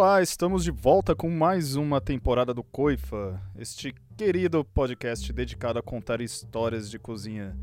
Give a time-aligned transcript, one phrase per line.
[0.00, 5.82] Olá, estamos de volta com mais uma temporada do Coifa, este querido podcast dedicado a
[5.82, 7.58] contar histórias de cozinha.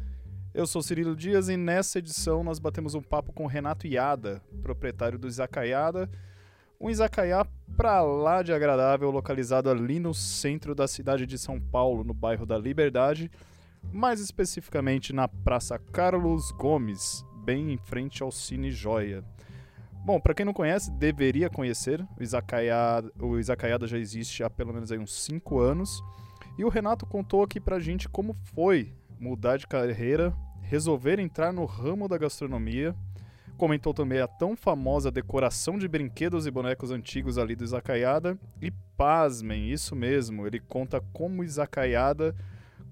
[0.54, 5.18] Eu sou Cirilo Dias e nessa edição nós batemos um papo com Renato Iada, proprietário
[5.18, 6.10] do Izakayada,
[6.78, 12.04] um izakaya pra lá de agradável, localizado ali no centro da cidade de São Paulo,
[12.04, 13.32] no bairro da Liberdade,
[13.94, 19.24] mais especificamente na Praça Carlos Gomes, bem em frente ao Cine Joia.
[20.06, 22.00] Bom, para quem não conhece, deveria conhecer.
[22.16, 26.00] O Izakayada, o Izakayada já existe há pelo menos aí uns 5 anos.
[26.60, 30.32] E o Renato contou aqui pra gente como foi mudar de carreira,
[30.62, 32.96] resolver entrar no ramo da gastronomia.
[33.58, 38.38] Comentou também a tão famosa decoração de brinquedos e bonecos antigos ali do Izakayada.
[38.62, 42.36] E pasmem, isso mesmo, ele conta como o Izakayada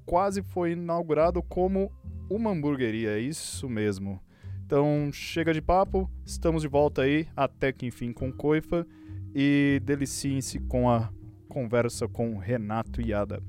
[0.03, 1.91] quase foi inaugurado como
[2.27, 4.19] uma hamburgueria, é isso mesmo.
[4.65, 8.87] Então, chega de papo, estamos de volta aí, até que enfim com Coifa,
[9.35, 11.11] e deliciem-se com a
[11.47, 13.41] conversa com Renato Iada.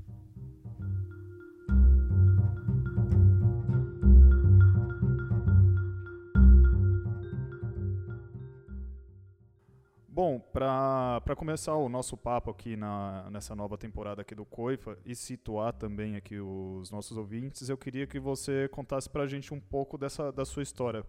[10.15, 15.13] Bom, para começar o nosso papo aqui na, nessa nova temporada aqui do Coifa e
[15.13, 19.59] situar também aqui os nossos ouvintes, eu queria que você contasse para a gente um
[19.59, 21.05] pouco dessa, da sua história.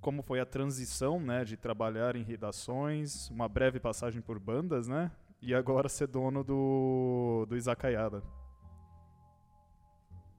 [0.00, 5.12] Como foi a transição né, de trabalhar em redações, uma breve passagem por bandas, né?
[5.40, 8.24] E agora ser dono do, do Izakayada.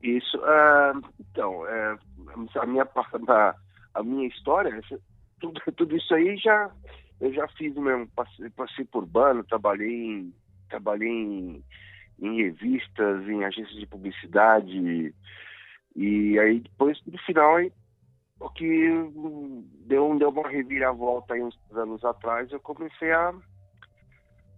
[0.04, 0.38] Isso.
[0.40, 2.86] Uh, então, uh, a, minha,
[3.94, 4.78] a, minha história,
[5.40, 6.70] tudo, tudo isso aí já
[7.20, 10.34] eu já fiz mesmo, passei, passei por bando, trabalhei em,
[10.70, 11.64] trabalhei em,
[12.20, 15.14] em revistas, em agências de publicidade,
[15.95, 17.72] e aí depois, no final, aí,
[18.39, 18.88] o que
[19.88, 23.34] deu, deu uma reviravolta aí uns anos atrás, eu comecei a,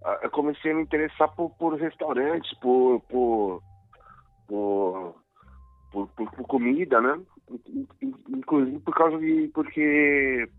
[0.03, 3.63] a eu comecei a me interessar por, por restaurantes, por, por,
[4.47, 5.15] por,
[5.91, 7.21] por, por, por comida, né?
[8.29, 9.49] Inclusive por causa de.
[9.53, 10.49] porque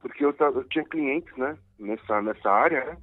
[0.00, 2.98] porque eu, eu tinha clientes, né, nessa, nessa área,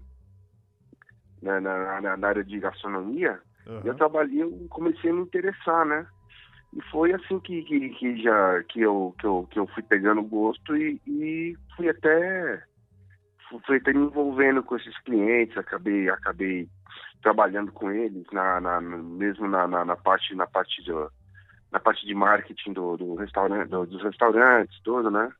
[1.41, 3.81] né, na, na, na área de gastronomia, uhum.
[3.83, 6.07] e eu trabalhei, eu comecei a me interessar, né,
[6.73, 10.21] e foi assim que, que, que já, que eu, que eu, que eu fui pegando
[10.23, 12.63] gosto e, e fui até,
[13.65, 16.67] fui até me envolvendo com esses clientes, acabei, acabei
[17.21, 21.11] trabalhando com eles, na, na mesmo na, na, na, parte, na parte do,
[21.71, 25.31] na parte de marketing do, do restaurante, do, dos restaurantes, todo, né?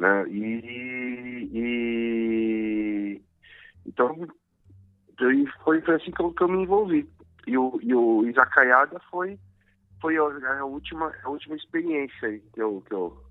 [0.00, 0.24] Né?
[0.30, 3.22] E, e
[3.84, 4.16] então
[5.62, 7.06] foi, foi assim que eu, que eu, me envolvi.
[7.46, 9.38] E o, e o Izakayada foi,
[10.00, 13.22] foi a, a, última, a última experiência que eu, que eu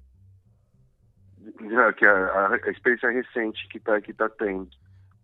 [1.97, 4.69] que a, a experiência recente que tá, que tá tendo.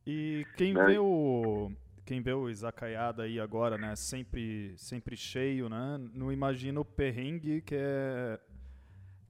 [0.07, 0.83] E quem né?
[0.83, 1.71] vê o
[2.05, 7.61] quem vê o Izakayada aí agora, né, sempre sempre cheio, né, não imagina o perrengue
[7.61, 8.39] que é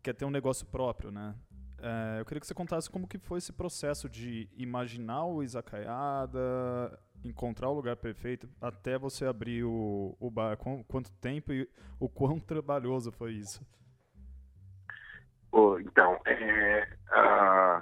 [0.01, 1.35] que é ter um negócio próprio, né?
[1.79, 6.99] É, eu queria que você contasse como que foi esse processo de imaginar o Izakayada,
[7.23, 10.57] encontrar o lugar perfeito, até você abrir o, o bar.
[10.57, 11.69] Quanto tempo e
[11.99, 13.65] o quão trabalhoso foi isso?
[15.51, 17.81] Oh, então, é, uh,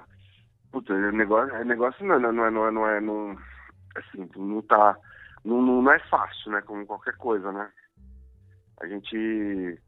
[0.71, 3.37] puta, o negócio, o negócio não, não, não é, não é, não é, não,
[3.95, 4.95] assim, não tá,
[5.43, 7.71] não, não é fácil, né, como qualquer coisa, né?
[8.79, 9.81] A gente,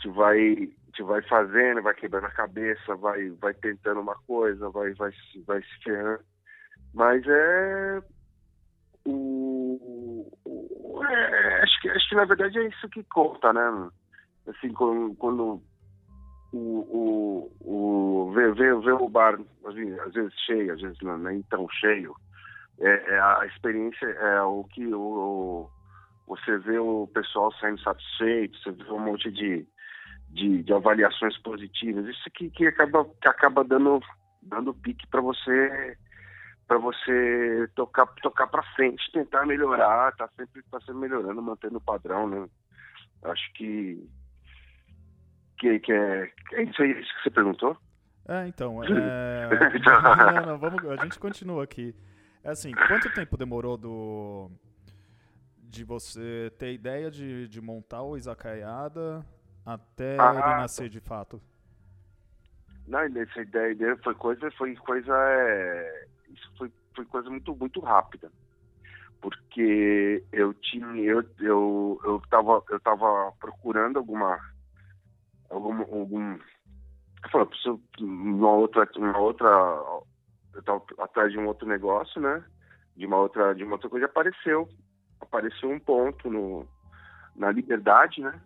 [0.00, 4.92] gente vai gente vai fazendo, vai quebrando a cabeça, vai, vai tentando uma coisa, vai,
[4.94, 5.12] vai,
[5.46, 6.22] vai se ferrando.
[6.92, 8.02] Mas é.
[9.06, 10.30] O,
[11.02, 13.90] é, acho, que, acho que na verdade é isso que conta, né?
[14.46, 15.62] Assim, quando, quando
[16.52, 21.42] o, o, o ver, ver o bar assim, às vezes cheio, às vezes não, nem
[21.44, 22.14] tão cheio,
[22.78, 25.70] é, é a experiência é o que o, o,
[26.26, 29.66] você vê o pessoal saindo satisfeito, você vê um monte de
[30.30, 32.06] de, de avaliações positivas.
[32.06, 34.00] Isso que, que acaba, que acaba dando,
[34.42, 35.96] dando pique para você
[36.66, 41.80] para você tocar tocar para frente, tentar melhorar, tá sempre tá sempre melhorando, mantendo o
[41.80, 42.48] padrão, né?
[43.24, 44.08] Acho que
[45.58, 47.76] que, que é, é isso aí isso que você perguntou.
[48.28, 48.88] É, então, é...
[49.84, 51.92] não, não, vamos, a gente continua aqui.
[52.44, 54.48] É assim, quanto tempo demorou do
[55.58, 59.26] de você ter ideia de, de montar o Izakayada
[59.74, 61.40] até ah, ele nascer de fato?
[62.86, 67.80] Não, essa ideia dele foi coisa, foi coisa, é, isso foi, foi coisa muito, muito
[67.80, 68.30] rápida,
[69.20, 74.40] porque eu tinha, eu, eu, eu tava, eu tava procurando alguma,
[75.48, 79.46] algum, algum, eu falei, preciso uma outra, uma outra,
[80.54, 82.44] eu tava atrás de um outro negócio, né?
[82.96, 84.68] De uma outra, de uma outra coisa, apareceu.
[85.20, 86.66] Apareceu um ponto no,
[87.36, 88.40] na Liberdade, né?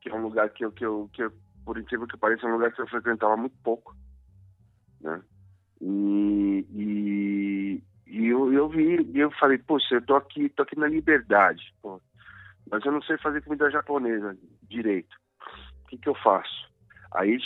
[0.00, 1.32] Que é um lugar que eu, que eu, que eu
[1.64, 3.94] por incrível que pareça, é um lugar que eu frequentava muito pouco,
[5.00, 5.22] né?
[5.80, 10.88] E, e, e eu, eu vi, eu falei, poxa, eu tô aqui, tô aqui na
[10.88, 12.00] Liberdade, pô,
[12.70, 15.14] mas eu não sei fazer comida japonesa direito.
[15.84, 16.68] O que que eu faço?
[17.12, 17.38] Aí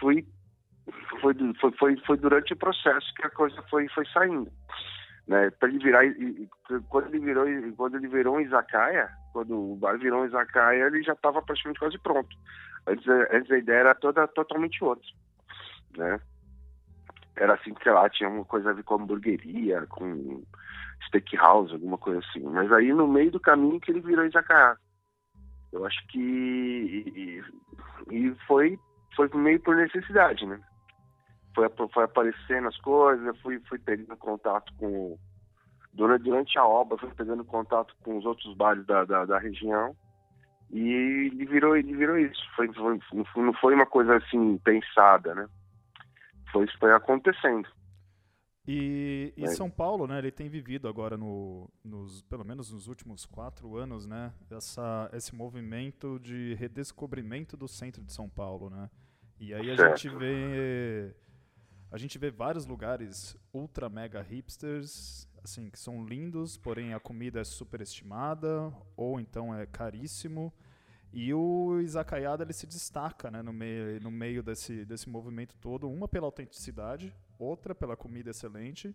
[0.00, 0.26] fui
[1.20, 4.50] foi, foi, foi, foi durante o processo que a coisa foi, foi saindo.
[5.26, 5.50] Né?
[5.50, 6.02] Para ele virar,
[6.88, 7.46] quando ele virou,
[7.76, 11.80] quando ele virou um izakaya, quando o bar virou um izakaya, ele já estava praticamente
[11.80, 12.36] quase pronto.
[12.86, 15.08] Antes, antes a ideia era toda totalmente outra,
[15.96, 16.20] né?
[17.34, 20.42] Era assim que lá tinha uma coisa a ver com hamburgueria, com
[21.06, 22.40] steakhouse, alguma coisa assim.
[22.40, 24.76] Mas aí no meio do caminho que ele virou izakaya.
[25.72, 27.44] Eu acho que e,
[28.10, 28.78] e foi
[29.16, 30.60] foi meio por necessidade, né?
[31.56, 35.18] Foi, foi aparecendo as coisas, eu fui, fui pegando contato com.
[35.92, 39.96] Durante, durante a obra, fui pegando contato com os outros bares da, da, da região
[40.70, 42.42] e ele virou, ele virou isso.
[42.54, 43.00] Foi, foi,
[43.42, 45.48] não foi uma coisa assim pensada, né?
[46.52, 47.66] Foi, foi acontecendo.
[48.68, 49.48] E, e é.
[49.48, 54.06] São Paulo, né, ele tem vivido agora, no, nos, pelo menos nos últimos quatro anos,
[54.06, 58.90] né, essa, esse movimento de redescobrimento do centro de São Paulo, né?
[59.38, 59.96] E aí a certo.
[60.00, 61.14] gente vê
[61.96, 67.40] a gente vê vários lugares ultra mega hipsters, assim, que são lindos, porém a comida
[67.40, 70.52] é superestimada ou então é caríssimo.
[71.10, 75.88] E o Izakayada ele se destaca né, no, meio, no meio desse, desse movimento todo,
[75.88, 78.94] uma pela autenticidade, outra pela comida excelente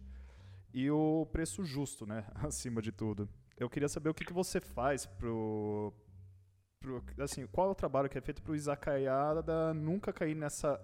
[0.72, 3.28] e o preço justo, né, acima de tudo.
[3.58, 5.92] Eu queria saber o que, que você faz pro,
[6.80, 10.80] pro, assim, qual é o trabalho que é feito para o Izakayada nunca cair nessa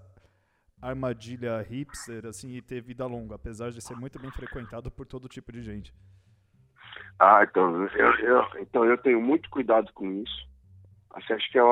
[0.82, 5.28] armadilha hipster assim e ter vida longa, apesar de ser muito bem frequentado por todo
[5.28, 5.94] tipo de gente.
[7.20, 10.48] Ah, então eu, eu então eu tenho muito cuidado com isso.
[11.12, 11.64] Assim, acho que é,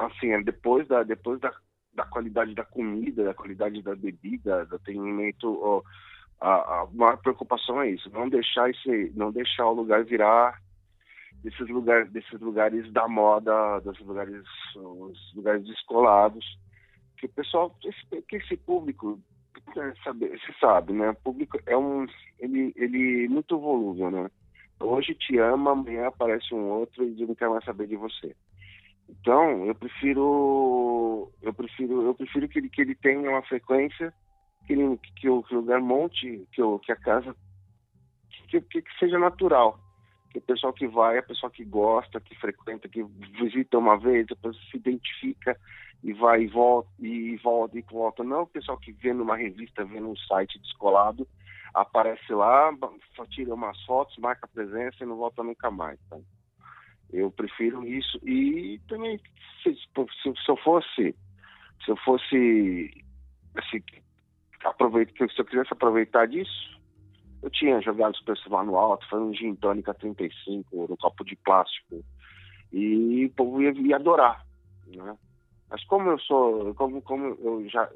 [0.00, 1.52] assim, é depois da depois da,
[1.94, 5.82] da qualidade da comida, da qualidade da bebida, do atendimento,
[6.40, 10.60] a, a maior preocupação é isso, não deixar esse, não deixar o lugar virar
[11.42, 14.44] desses lugares, desses lugares da moda, desses lugares,
[14.76, 16.44] os lugares descolados,
[17.18, 17.74] que o pessoal,
[18.28, 19.20] que esse público,
[19.76, 21.10] é, você sabe, né?
[21.10, 22.06] O público é um,
[22.38, 24.30] ele, ele é muito volúvel, né?
[24.80, 28.34] Hoje te ama, amanhã aparece um outro e não quer mais saber de você.
[29.08, 34.12] Então, eu prefiro, eu prefiro, eu prefiro que ele, que ele tenha uma frequência,
[34.66, 37.34] que, ele, que, o, que o lugar monte, que, o, que a casa,
[38.48, 39.80] que, que, que seja natural
[40.30, 44.26] que o pessoal que vai, a pessoa que gosta, que frequenta, que visita uma vez,
[44.26, 45.58] depois se identifica
[46.02, 48.24] e vai e volta e volta e volta.
[48.24, 51.26] Não o pessoal que vê numa revista, vê num site descolado,
[51.74, 52.70] aparece lá,
[53.30, 55.98] tira umas fotos, marca a presença e não volta nunca mais.
[56.08, 56.18] Tá?
[57.12, 59.18] Eu prefiro isso e também
[59.62, 61.14] se, se, se eu fosse
[61.84, 63.04] se eu fosse
[63.56, 63.82] assim,
[65.34, 66.78] se eu quisesse aproveitar disso,
[67.42, 71.24] eu tinha jogado os preços lá no alto, foi um gin tônica 35 no copo
[71.24, 72.04] de plástico
[72.72, 74.44] e o povo ia, ia adorar,
[74.86, 75.16] né?
[75.70, 77.90] Mas como eu sou, como, como eu já,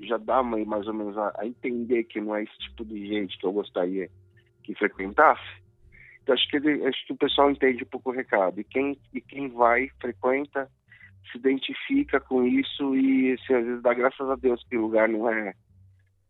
[0.00, 3.38] já dá mais ou menos a, a, entender que não é esse tipo de gente
[3.38, 4.10] que eu gostaria
[4.64, 5.62] que frequentasse,
[6.22, 8.60] então acho que, ele, acho que o pessoal entende um pouco o recado.
[8.60, 10.68] E quem, e quem vai, frequenta,
[11.30, 15.08] se identifica com isso e assim, às vezes dá graças a Deus que o lugar
[15.08, 15.54] não é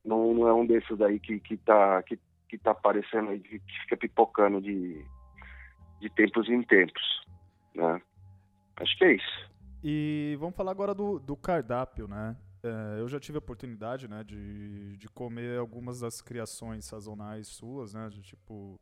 [0.07, 2.19] não, não é um desses daí que, que, tá, que,
[2.49, 5.05] que tá aparecendo aí, que fica pipocando de,
[6.01, 7.03] de tempos em tempos.
[7.75, 8.01] Né?
[8.77, 9.51] Acho que é isso.
[9.89, 12.37] E vamos falar agora do, do cardápio, né?
[12.61, 17.95] É, eu já tive a oportunidade, né, de, de comer algumas das criações sazonais suas,
[17.95, 18.09] né?
[18.09, 18.81] De, tipo,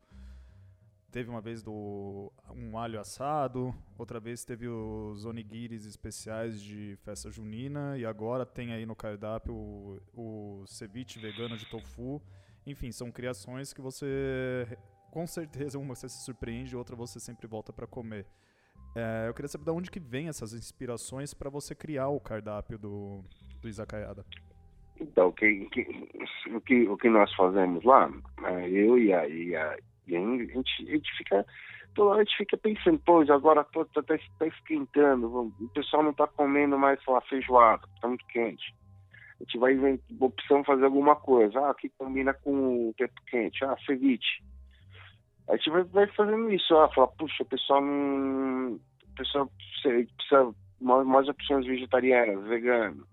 [1.11, 7.29] teve uma vez do um alho assado, outra vez teve os onigiris especiais de festa
[7.29, 12.19] junina e agora tem aí no cardápio o, o ceviche vegano de tofu.
[12.65, 14.67] Enfim, são criações que você
[15.11, 18.25] com certeza uma você se surpreende, outra você sempre volta para comer.
[18.95, 22.79] É, eu queria saber de onde que vem essas inspirações para você criar o cardápio
[22.79, 23.21] do,
[23.61, 24.25] do Izakayada.
[24.99, 25.81] Então, que, que,
[26.49, 28.09] o, que, o que nós fazemos lá,
[28.45, 31.45] é, eu e a, e a, e a, gente, a gente fica
[31.93, 36.13] toda hora a gente fica pensando, pois agora pô, tá, tá, esquentando, o pessoal não
[36.13, 38.73] tá comendo mais, sei lá, feijoada, tá muito quente.
[39.39, 43.75] A gente vai opção fazer alguma coisa, ah, que combina com o tempo quente, ah,
[43.85, 44.41] ceviche
[45.47, 48.73] a gente vai, vai fazendo isso, ó, falar, puxa, o pessoal não.
[48.75, 49.49] O pessoal
[49.81, 53.05] precisa mais, mais opções vegetarianas, veganas.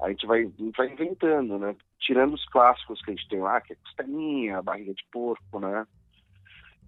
[0.00, 1.76] a gente vai, vai inventando, né?
[1.98, 5.86] Tirando os clássicos que a gente tem lá, que é costelinha, barriga de porco, né?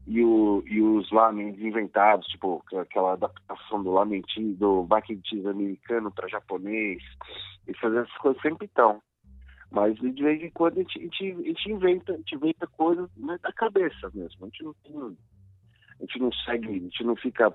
[0.07, 5.05] E, o, e os lamens inventados, tipo aquela adaptação do lamentinho, do mac
[5.49, 7.03] americano para japonês.
[7.69, 9.03] E fazer essas coisas sempre estão.
[9.71, 12.67] Mas de vez em quando a gente, a gente, a gente inventa, a gente inventa
[12.67, 14.45] coisas né, da cabeça mesmo.
[14.45, 14.75] A gente não
[16.00, 17.55] a gente não segue, a gente não fica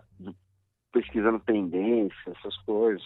[0.91, 3.03] pesquisando tendência, essas coisas.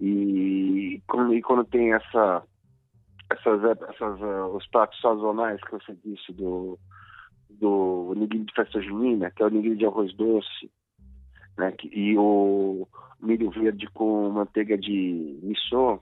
[0.00, 1.00] E,
[1.32, 2.42] e quando tem essa,
[3.30, 6.78] essas, essas uh, os pratos sazonais que você disse do,
[7.48, 10.70] do nigiri de festa junina, que é o nigiri de arroz doce,
[11.56, 12.86] né, e o
[13.20, 16.00] milho verde com manteiga de miso,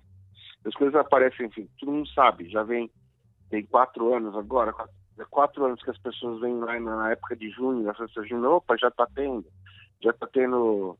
[0.64, 2.90] as coisas aparecem, enfim, todo mundo sabe, já vem,
[3.50, 4.94] tem quatro anos agora, quatro,
[5.30, 8.76] quatro anos que as pessoas vêm lá na época de junho, na festa junina, opa,
[8.76, 9.46] já está tendo,
[10.02, 10.96] já está tendo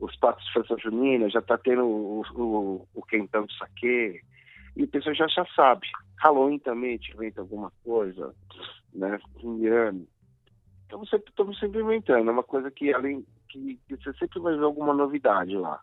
[0.00, 4.20] os pratos de festa junina, já está tendo o, o, o quentão de saque,
[4.76, 5.86] e a pessoa já, já sabe.
[6.18, 8.34] Halloween também te inventa alguma coisa,
[8.92, 9.20] né?
[9.42, 10.06] Indiano.
[10.86, 14.56] Então você estamos sempre inventando, é uma coisa que além que, que, você sempre vai
[14.56, 15.80] ver alguma novidade lá.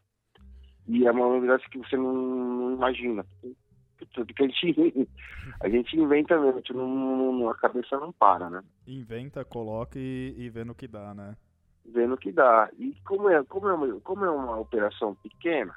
[0.89, 3.25] E é uma novidade que você não, não imagina.
[4.13, 5.07] Porque a gente,
[5.61, 8.63] a gente inventa mesmo, a, gente não, a cabeça não para, né?
[8.87, 11.35] Inventa, coloca e, e vê no que dá, né?
[11.91, 12.69] vendo que dá.
[12.77, 15.73] E como é, como é, uma, como é uma operação pequena,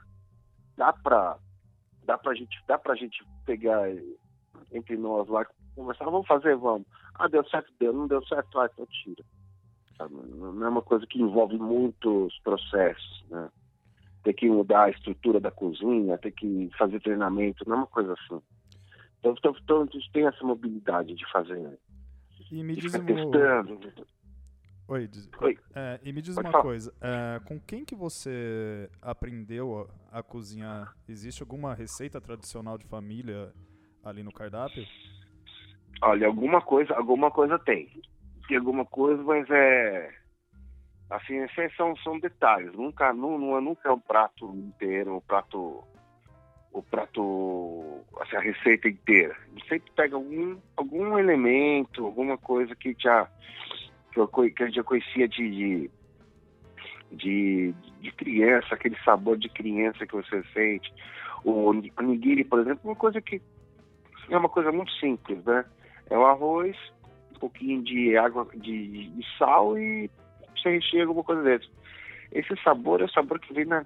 [0.76, 1.38] dá para
[2.04, 3.88] dá pra gente, dá pra gente pegar
[4.72, 6.86] entre nós lá, conversar, vamos fazer, vamos.
[7.14, 9.24] Ah, deu certo, deu, não deu certo, ah, então tira.
[9.96, 10.14] Sabe?
[10.14, 13.48] Não é uma coisa que envolve muitos processos, né?
[14.22, 18.12] Ter que mudar a estrutura da cozinha, ter que fazer treinamento, não é uma coisa
[18.12, 18.40] assim.
[19.18, 21.58] Então, então, então a gente tem essa mobilidade de fazer.
[21.58, 21.76] Né?
[22.50, 23.80] E me diz testando.
[24.88, 25.28] Oi, diz...
[25.40, 25.58] Oi.
[25.74, 26.64] É, e me diz Pode uma falar.
[26.64, 30.94] coisa, é, com quem que você aprendeu a, a, cozinhar?
[31.08, 33.52] Existe alguma receita tradicional de família
[34.04, 34.84] ali no cardápio?
[36.02, 37.88] Olha, alguma coisa, alguma coisa tem.
[38.48, 40.21] Tem alguma coisa, mas é
[41.10, 42.72] assim, são, são detalhes.
[42.72, 45.84] Nunca, não, nunca é um prato inteiro, um prato
[46.72, 49.36] o prato, assim, a receita inteira.
[49.68, 53.28] Sempre pega algum, algum elemento, alguma coisa que já
[54.10, 55.90] que eu, que eu já conhecia de,
[57.10, 60.92] de, de, criança, aquele sabor de criança que você sente.
[61.44, 63.40] O nigiri, por exemplo, uma coisa que
[64.30, 65.64] é uma coisa muito simples, né?
[66.10, 66.76] É o arroz,
[67.34, 70.10] um pouquinho de água, de, de sal e
[70.60, 71.66] você recheia alguma coisa dessa.
[72.32, 73.84] Esse sabor é o sabor que vem na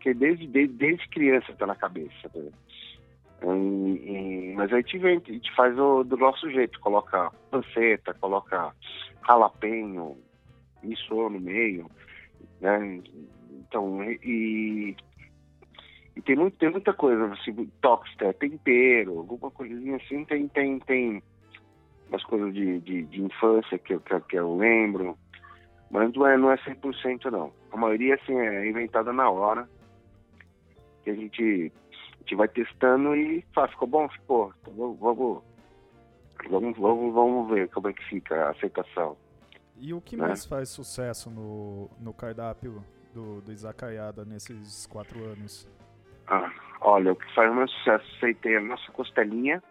[0.00, 2.30] que desde, desde, desde criança está na cabeça.
[2.34, 2.50] Né?
[3.42, 8.14] E, e, mas a gente, vem, a gente faz o, do nosso jeito, coloca panceta,
[8.14, 8.74] coloca
[9.26, 10.16] jalapeno,
[10.82, 11.86] isso no meio,
[12.60, 13.00] né?
[13.50, 14.96] Então, e,
[16.16, 21.22] e tem, muito, tem muita coisa, assim, tóxica, tempero, alguma coisinha assim, tem, tem, tem
[22.08, 25.16] umas coisas de, de, de infância que eu, que, eu lembro,
[25.90, 27.52] mas não é, não é 100% não.
[27.72, 29.68] A maioria, assim, é inventada na hora,
[31.02, 34.08] que a gente, a gente vai testando e faz, ficou bom?
[34.08, 35.42] Ficou, então, vamos
[36.48, 39.16] Vamos, vamos, vamos ver como é que fica a aceitação.
[39.76, 40.28] E o que né?
[40.28, 42.82] mais faz sucesso no, no cardápio
[43.12, 45.68] do, do Izakayada nesses quatro anos?
[46.26, 49.62] Ah, olha, o que faz mais sucesso, sei tem a nossa costelinha,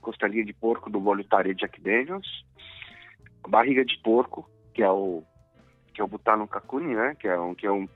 [0.00, 2.44] costelinha de porco do molho tare Jack Daniels,
[3.48, 5.22] barriga de porco, que é o
[5.92, 7.16] que é o butano kakuni, né?
[7.18, 7.88] Que é um que é um,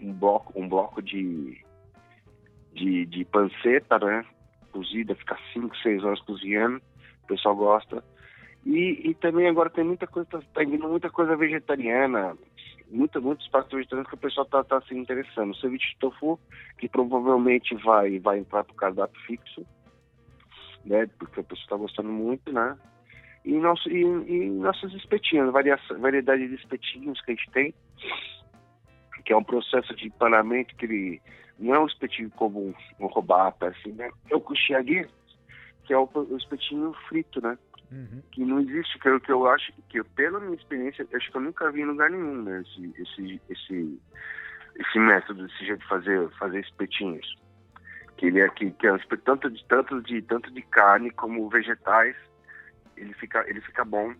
[0.00, 1.64] um bloco um bloco de
[2.72, 4.24] de, de panceta, né?
[4.72, 6.80] Cozida, fica 5, 6 horas cozinhando
[7.30, 8.04] pessoal gosta.
[8.66, 12.36] E, e também agora tem muita coisa, tá, tá indo muita coisa vegetariana,
[12.90, 15.52] muita, muitos pratos vegetarianos que o pessoal tá, tá se interessando.
[15.52, 16.38] O ceviche de tofu,
[16.78, 19.64] que provavelmente vai, vai entrar pro cardápio fixo,
[20.84, 21.08] né?
[21.18, 22.76] Porque o pessoal tá gostando muito, né?
[23.44, 27.74] E, nosso, e, e nossos espetinhos, variação, variedade de espetinhos que a gente tem,
[29.24, 31.22] que é um processo de empanamento que ele
[31.58, 34.10] não é um espetinho como um, robata, assim, né?
[34.30, 35.06] É o kuchiagi,
[35.84, 37.58] que é o, o espetinho frito, né?
[37.92, 38.22] Uhum.
[38.32, 41.42] Que não existe, que eu, que eu acho que, pela minha experiência, acho que eu
[41.42, 42.62] nunca vi em lugar nenhum, né?
[42.62, 44.00] Esse, esse, esse,
[44.76, 47.36] esse método, esse jeito de fazer, fazer espetinhos.
[48.16, 52.16] Que ele é, que, que é tanto de, tanto, de, tanto de carne como vegetais,
[53.00, 54.14] ele fica, ele fica bom.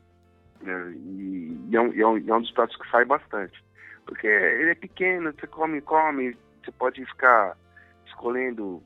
[0.62, 0.92] Né?
[0.92, 3.62] E, e, é um, e, é um, e é um dos pratos que sai bastante.
[4.06, 7.56] Porque ele é pequeno, você come, come, você pode ficar
[8.06, 8.82] escolhendo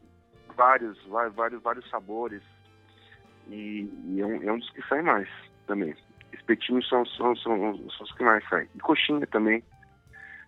[0.56, 2.42] vários, vários, vários sabores
[3.48, 5.28] e, é, um, é, um, dos que sai mais
[5.66, 5.94] também.
[6.32, 8.68] Espetinhos são, são, são, são os que mais saem.
[8.74, 9.62] E coxinha também.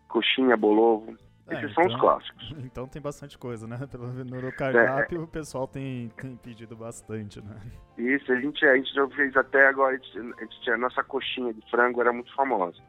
[0.08, 1.16] Coxinha, bolovo.
[1.48, 2.54] É, Esses então, são os então, clássicos.
[2.64, 3.78] Então tem bastante coisa, né?
[3.90, 5.24] Pelo no cardápio é.
[5.24, 7.56] o pessoal tem, tem pedido bastante, né?
[7.96, 11.02] Isso, a gente, a gente já fez até agora, a gente, a, gente, a nossa
[11.04, 12.80] coxinha de frango era muito famosa.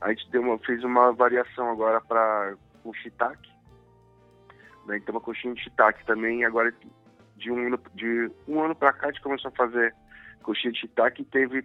[0.00, 2.54] A gente deu uma, fez uma variação agora para
[2.84, 3.50] o shiitake.
[4.86, 4.98] Né?
[4.98, 6.74] Então uma coxinha de shiitake também, agora
[7.36, 9.94] de um ano, de um ano para cá a gente começou a fazer
[10.42, 11.64] coxinha de shiitake e teve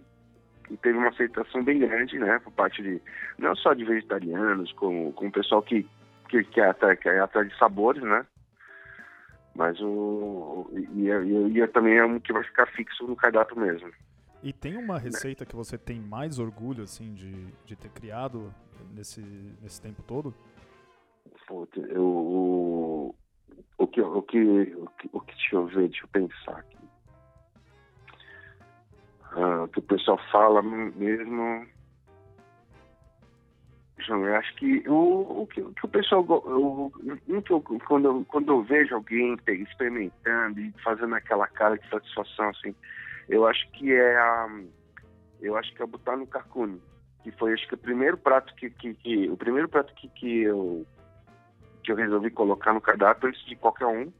[0.70, 3.00] e teve uma aceitação bem grande, né, por parte de
[3.38, 5.88] não só de vegetarianos, como com o pessoal que
[6.28, 8.24] que, que, é, que é atrás de sabores, né?
[9.54, 10.70] Mas o.
[10.72, 13.90] E, e, e também é um que vai ficar fixo no cardápio mesmo.
[14.42, 18.54] E tem uma receita que você tem mais orgulho, assim, de, de ter criado
[18.94, 19.20] nesse,
[19.60, 20.32] nesse tempo todo?
[21.48, 23.14] Pô, eu, o,
[23.78, 26.78] o, que, o, que, o, que, o que, deixa eu ver, deixa eu pensar aqui.
[29.32, 31.66] Ah, o que o pessoal fala mesmo
[34.14, 36.22] eu acho que o, o, que, o que o pessoal.
[36.22, 42.48] O, o, quando, eu, quando eu vejo alguém experimentando e fazendo aquela cara de satisfação,
[42.50, 42.74] assim,
[43.28, 44.60] eu acho que é a.
[45.40, 46.80] Eu acho que é botar no carcune.
[47.22, 48.70] Que foi acho que o primeiro prato que.
[48.70, 50.86] que, que o primeiro prato que, que eu
[51.88, 54.12] que eu resolvi colocar no cardápio antes de qualquer um.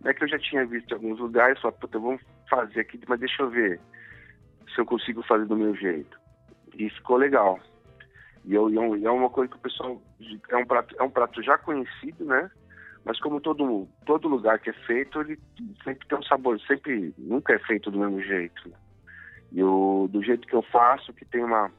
[0.00, 2.98] Não é que eu já tinha visto em alguns lugares, falei, puta, vamos fazer aqui,
[3.06, 3.78] mas deixa eu ver
[4.74, 6.18] se eu consigo fazer do meu jeito.
[6.74, 7.60] E ficou legal.
[8.48, 10.00] E é, é uma coisa que o pessoal
[10.48, 12.50] é um prato é um prato já conhecido, né?
[13.04, 15.38] Mas como todo todo lugar que é feito, ele
[15.84, 18.70] sempre tem um sabor, sempre nunca é feito do mesmo jeito.
[18.70, 18.76] Né?
[19.52, 21.70] E o do jeito que eu faço, que tem uma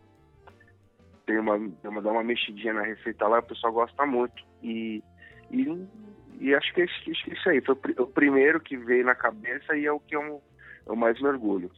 [1.26, 4.44] tem uma, uma dá uma mexidinha na receita lá, o pessoal gosta muito.
[4.62, 5.04] E
[5.50, 5.88] e,
[6.40, 9.92] e acho que é isso aí foi o primeiro que veio na cabeça e é
[9.92, 10.40] o que eu,
[10.86, 11.72] eu mais mergulho,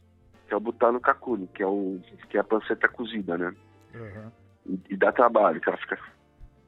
[0.46, 3.54] que é o butano kakuni, que é o que é a panceta cozida, né?
[3.94, 4.41] Uhum.
[4.66, 5.96] E, e dá trabalho, que ela fica,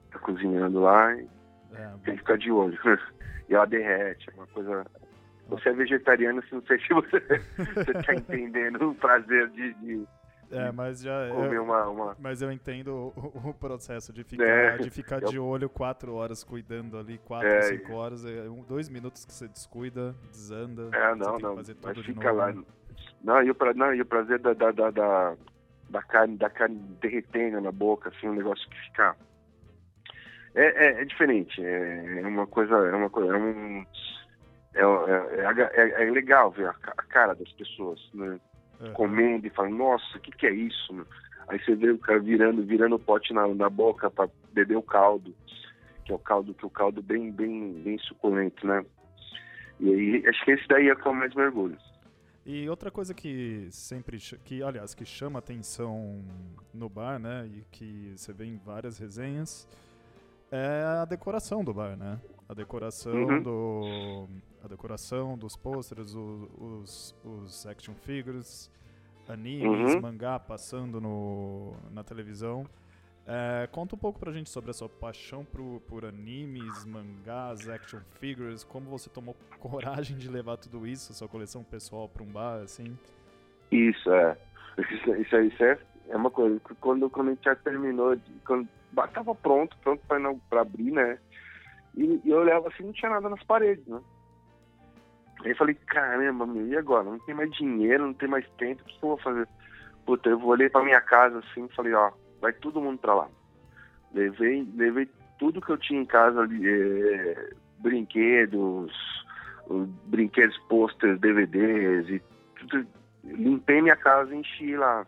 [0.06, 1.28] fica cozinhando lá e
[1.74, 2.78] é, tem que ficar de olho.
[3.48, 4.86] e ela derrete, é uma coisa.
[5.48, 7.16] Você é vegetariano, não sei se você
[7.98, 10.06] está entendendo o prazer de, de
[10.50, 14.44] é, mas já comer eu, uma, uma, Mas eu entendo o, o processo de ficar,
[14.44, 15.28] é, de, ficar eu...
[15.28, 19.48] de olho quatro horas cuidando ali, quatro, é, cinco horas, é, dois minutos que você
[19.48, 20.90] descuida, desanda.
[20.92, 21.56] É, não, não.
[21.56, 21.68] Mas
[22.04, 22.54] fica lá.
[23.22, 25.36] Não, e o, pra, não, e o prazer da, da, da, da
[25.94, 29.16] da carne, da carne derretendo na boca, assim, um negócio que fica.
[30.56, 33.86] É, é, é diferente, é, é, uma coisa, é uma coisa, é um.
[34.74, 38.40] É, é, é, é legal ver a, a, cara das pessoas, né?
[38.94, 40.92] Comendo e falando, nossa, o que, que é isso?
[40.92, 41.04] Né?
[41.46, 44.82] Aí você vê o cara virando, virando o pote na, na boca para beber o
[44.82, 45.32] caldo,
[46.04, 48.84] que é o caldo, que é o caldo bem, bem, bem suculento, né?
[49.78, 51.78] E aí, acho que esse daí é o que eu mais mergulho.
[52.46, 56.22] E outra coisa que sempre, que aliás, que chama atenção
[56.74, 59.66] no bar, né, e que você vê em várias resenhas,
[60.50, 62.20] é a decoração do bar, né?
[62.46, 63.42] A decoração uhum.
[63.42, 64.28] do
[64.62, 68.70] a decoração dos pôsteres, os, os action figures,
[69.28, 70.00] animes, uhum.
[70.00, 72.66] mangá passando no, na televisão.
[73.26, 78.00] É, conta um pouco pra gente sobre a sua paixão por, por animes, mangás, action
[78.20, 82.60] figures, como você tomou coragem de levar tudo isso, sua coleção pessoal, pra um bar,
[82.62, 82.98] assim.
[83.70, 84.36] Isso, é.
[84.78, 86.60] Isso, isso, isso é, é uma coisa.
[86.80, 88.68] Quando, quando a gente já terminou, quando
[89.12, 91.18] tava pronto, pronto pra, não, pra abrir, né?
[91.96, 94.00] E, e eu olhava assim, não tinha nada nas paredes, né?
[95.44, 97.04] Aí eu falei, caramba, meu, e agora?
[97.04, 99.48] Não tem mais dinheiro, não tem mais tempo, o que, eu vou fazer?
[100.04, 102.12] Puta, eu olhei pra minha casa assim e falei, ó,
[102.44, 103.28] vai todo mundo para lá.
[104.12, 108.92] Levei, levei tudo que eu tinha em casa, é, brinquedos,
[110.06, 112.22] brinquedos, posters, DVDs e
[112.56, 112.86] tudo.
[113.24, 115.06] Limpei minha casa enchi lá.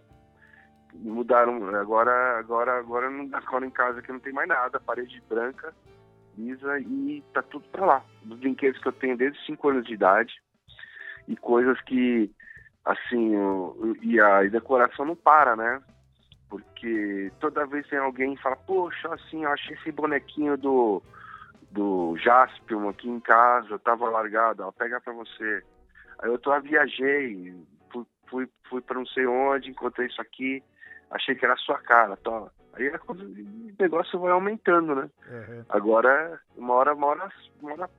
[0.94, 5.74] Mudaram, agora, agora, agora, agora em casa que não tem mais nada, parede branca,
[6.38, 8.04] lisa e tá tudo para lá.
[8.24, 10.32] Os brinquedos que eu tenho desde 5 anos de idade
[11.28, 12.32] e coisas que,
[12.82, 13.34] assim,
[14.00, 15.82] e a decoração não para, né?
[16.58, 21.02] Porque toda vez tem alguém que fala, poxa, assim, eu achei esse bonequinho do,
[21.70, 25.62] do Jaspion aqui em casa, tava largado, ó, pega pra você.
[26.18, 27.54] Aí eu tô, ah, viajei,
[27.92, 30.62] fui, fui, fui pra não sei onde, encontrei isso aqui,
[31.10, 32.48] achei que era a sua cara, tô.
[32.74, 35.10] Aí a coisa, o negócio vai aumentando, né?
[35.28, 35.64] Uhum.
[35.68, 37.90] Agora, uma hora, uma hora, uma hora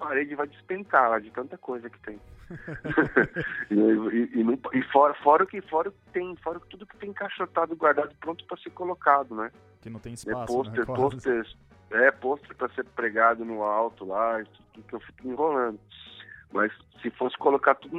[0.00, 2.18] parede vai despencar de tanta coisa que tem.
[3.70, 7.76] e, e, e, e, fora, fora o que fora tem, fora tudo que tem encaixotado,
[7.76, 9.52] guardado, pronto para ser colocado, né?
[9.82, 12.06] Que não tem espaço, é pôster, né?
[12.06, 15.78] é pôster para ser pregado no alto lá, que, que eu fico enrolando.
[16.52, 17.96] Mas se fosse colocar tudo,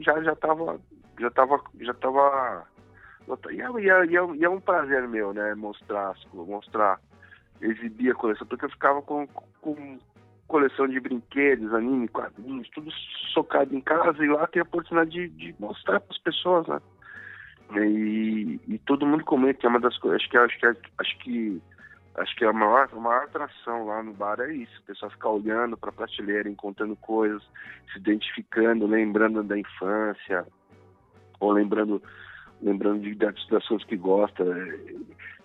[0.00, 0.78] já já tava,
[1.18, 2.66] já tava, já tava
[3.50, 5.54] e é, é, é, é um prazer meu, né?
[5.54, 7.00] Mostrar, mostrar
[7.60, 9.26] exibir a coleção, porque eu ficava com,
[9.60, 9.98] com
[10.48, 12.90] coleção de brinquedos, anime, quadrinhos, tudo
[13.32, 16.80] socado em casa e lá tem a oportunidade de, de mostrar para as pessoas, né?
[17.76, 21.18] E, e, todo mundo comenta que é uma das coisas, acho que acho que acho
[21.18, 21.62] que
[22.16, 25.28] acho que a maior, a maior atração lá no bar é isso, o pessoal ficar
[25.28, 27.42] olhando para a prateleira, encontrando coisas,
[27.92, 30.46] se identificando, lembrando da infância,
[31.38, 32.02] ou lembrando
[32.62, 34.42] lembrando de, das, das que gosta.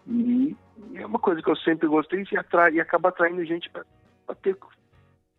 [0.07, 0.55] E,
[0.91, 3.85] e, é uma coisa que eu sempre gostei e, atrai, e acaba atraindo gente para
[4.41, 4.57] ter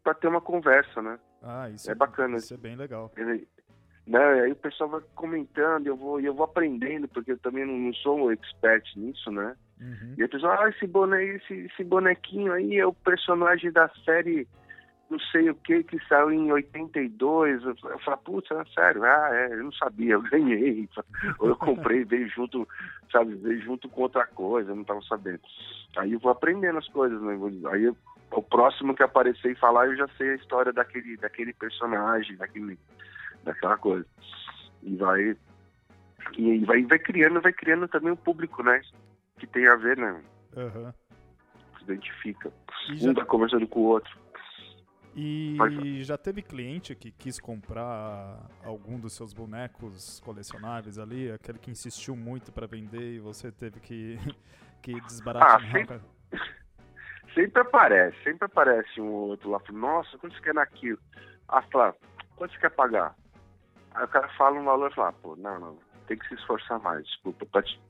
[0.04, 1.18] para ter uma conversa, né?
[1.42, 2.36] Ah, isso é, é bacana.
[2.36, 3.10] Isso é bem legal.
[3.16, 3.48] Ele,
[4.06, 7.76] né, aí o pessoal vai comentando, eu vou, eu vou aprendendo, porque eu também não,
[7.76, 9.56] não sou um expert nisso, né?
[9.80, 10.14] Uhum.
[10.18, 14.46] E a pessoa, ah, esse, bone, esse, esse bonequinho aí é o personagem da série
[15.10, 17.62] não sei o que, que saiu em 82.
[17.62, 20.88] Eu, eu falei, putz, é sério, ah, é, eu não sabia, eu ganhei.
[21.38, 22.66] Ou eu comprei, veio junto,
[23.10, 25.40] sabe, veio junto com outra coisa, eu não estava sabendo.
[25.96, 27.38] Aí eu vou aprendendo as coisas, né?
[27.70, 27.96] Aí eu,
[28.30, 32.78] o próximo que aparecer e falar, eu já sei a história daquele, daquele personagem, daquele,
[33.44, 34.06] daquela coisa.
[34.82, 35.36] E vai.
[36.36, 38.80] E vai, vai criando, vai criando também um público, né?
[39.38, 40.22] Que tem a ver, né?
[40.56, 40.92] Uhum.
[41.78, 42.52] Se identifica.
[42.94, 43.10] Já...
[43.10, 44.24] Um tá conversando com o outro.
[45.16, 51.70] E já teve cliente que quis comprar algum dos seus bonecos colecionáveis ali, aquele que
[51.70, 54.18] insistiu muito para vender e você teve que,
[54.82, 55.62] que desbaratar?
[55.62, 56.00] Ah, sempre,
[57.34, 60.98] sempre aparece, sempre aparece um outro lá, nossa, quanto você quer naquilo?
[61.48, 61.94] Ah, fala,
[62.36, 63.14] quanto você quer pagar?
[63.94, 66.80] Aí o cara fala um valor e fala, pô, não, não, tem que se esforçar
[66.80, 67.80] mais, desculpa, pra, te,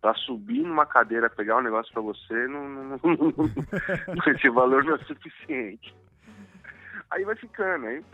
[0.00, 4.94] pra subir numa cadeira, pegar um negócio pra você, não, não, não, esse valor não
[4.94, 5.94] é suficiente.
[7.10, 8.04] Aí vai ficando, aí,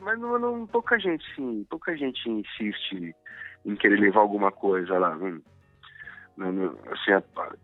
[0.00, 3.14] mas não, não, pouca gente sim, pouca gente insiste
[3.64, 5.14] em querer levar alguma coisa lá.
[5.16, 5.40] Hum.
[6.38, 7.10] Não, assim,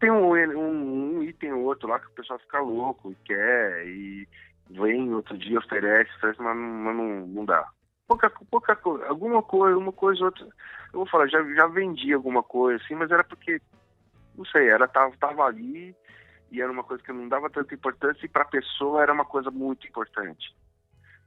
[0.01, 3.87] tem um, um, um item ou outro lá que o pessoal fica louco e quer,
[3.87, 4.29] e
[4.69, 7.69] vem outro dia, oferece, oferece mas, mas não, não dá.
[8.09, 10.45] Pouca, pouca coisa, alguma coisa, uma coisa outra.
[10.45, 13.61] Eu vou falar, já, já vendi alguma coisa assim, mas era porque,
[14.37, 15.95] não sei, era, tava, tava ali
[16.51, 19.25] e era uma coisa que não dava tanta importância e para a pessoa era uma
[19.25, 20.53] coisa muito importante,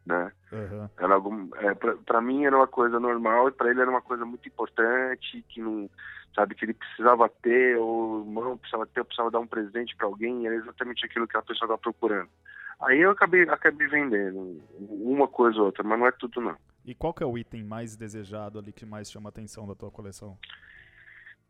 [0.08, 0.32] né?
[0.52, 0.89] Uhum.
[0.98, 4.26] Era algum, é, para mim era uma coisa normal e para ele era uma coisa
[4.26, 5.89] muito importante que não
[6.34, 10.08] sabe que ele precisava ter ou o irmão precisava ter, precisava dar um presente para
[10.08, 12.30] alguém era exatamente aquilo que a pessoa estava procurando.
[12.80, 16.56] Aí eu acabei acabei vendendo uma coisa ou outra, mas não é tudo não.
[16.86, 19.76] E qual que é o item mais desejado ali que mais chama a atenção da
[19.76, 20.38] tua coleção?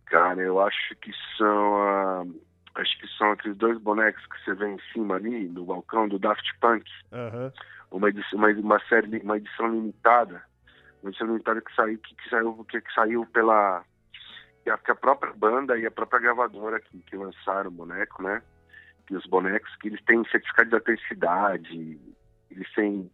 [0.06, 2.42] Cara, eu acho que são uh,
[2.78, 6.20] acho que são aqueles dois bonecos que você vê em cima ali, no balcão, do
[6.20, 6.86] Daft Punk.
[7.12, 7.52] Uhum.
[7.92, 10.44] Uma, edição, uma, uma, série, uma edição limitada.
[11.02, 13.84] Uma edição limitada que saiu, que, que saiu, que, que saiu pela.
[14.64, 18.22] Que a, que a, própria banda e a própria gravadora que, que lançaram o boneco,
[18.22, 18.42] né?
[19.06, 22.00] Que os bonecos que eles têm certificado de autenticidade,
[22.52, 23.12] eles têm.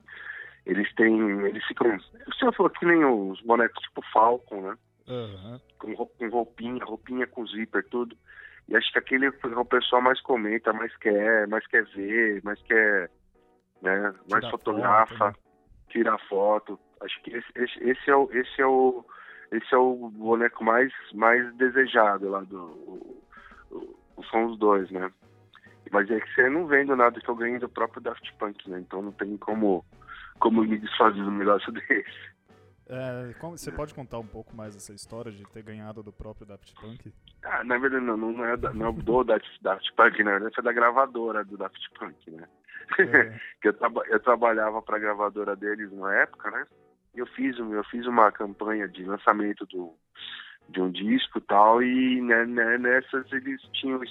[0.65, 1.45] Eles têm.
[1.45, 1.95] Eles ficam.
[2.27, 4.77] O senhor falou que nem os bonecos tipo Falcon, né?
[5.07, 5.59] Uhum.
[5.77, 8.17] Com, com roupinha, roupinha com zíper, tudo.
[8.67, 12.61] E acho que aquele é o pessoal mais comenta, mais quer, mais quer ver, mais
[12.63, 13.09] quer,
[13.81, 15.33] né, mais tira fotografa, foto, né?
[15.89, 16.79] tira foto.
[17.01, 19.05] Acho que esse, esse, esse, é o esse é o
[19.51, 22.57] esse é o boneco mais mais desejado lá do
[23.69, 25.11] o, o, são os dois, né?
[25.91, 28.79] Mas é que você não vendo nada que eu ganhei do próprio Daft Punk, né?
[28.79, 29.85] Então não tem como
[30.39, 32.32] como me desfazer do negócio desse.
[32.89, 36.45] É, como, você pode contar um pouco mais essa história de ter ganhado do próprio
[36.45, 37.13] Daft Punk?
[37.43, 40.55] Ah, na verdade, não, não, é, da, não é do Daft, Daft Punk, na verdade,
[40.55, 42.47] foi da gravadora do Daft Punk, né?
[42.99, 43.39] É.
[43.61, 43.75] que eu,
[44.07, 46.65] eu trabalhava para a gravadora deles na época, né?
[47.15, 49.93] Eu fiz, eu fiz uma campanha de lançamento do,
[50.67, 54.01] de um disco e tal, e né, né, nessas eles tinham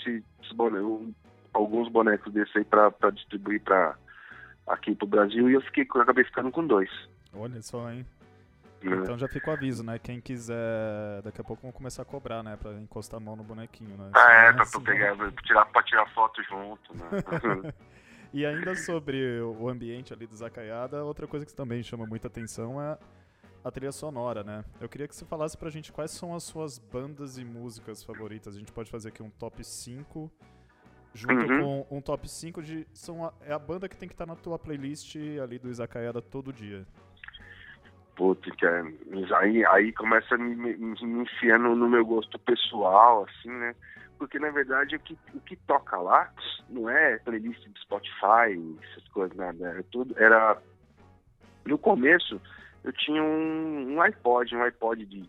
[1.52, 3.96] alguns bonecos desses aí para distribuir para
[4.66, 6.90] aqui pro Brasil, e eu fiquei, eu acabei ficando com dois.
[7.34, 8.06] Olha só, hein?
[8.84, 9.98] Então já fica o aviso, né?
[9.98, 12.56] Quem quiser, daqui a pouco vamos começar a cobrar, né?
[12.56, 14.10] Pra encostar a mão no bonequinho, né?
[14.14, 17.04] Ah, é, pra, assim, pegar, pra, tirar, pra tirar foto junto, né?
[18.32, 22.80] e ainda sobre o ambiente ali do Zacaiada, outra coisa que também chama muita atenção
[22.80, 22.98] é
[23.64, 24.64] a trilha sonora, né?
[24.80, 28.56] Eu queria que você falasse pra gente quais são as suas bandas e músicas favoritas.
[28.56, 30.30] A gente pode fazer aqui um top 5
[31.14, 31.86] junto uhum.
[31.86, 32.86] com um top 5 de.
[32.92, 35.68] São a, é a banda que tem que estar tá na tua playlist ali do
[35.68, 36.86] Izakayada todo dia.
[38.16, 38.82] Putz, que é,
[39.36, 43.74] aí, aí começa a me, me, me enfiando no meu gosto pessoal, assim, né?
[44.18, 46.30] Porque na verdade o que, o que toca lá
[46.68, 49.66] não é playlist de Spotify, essas coisas, nada.
[49.66, 50.14] Era tudo.
[50.16, 50.60] Era.
[51.64, 52.40] No começo
[52.84, 55.28] eu tinha um, um iPod, um iPod de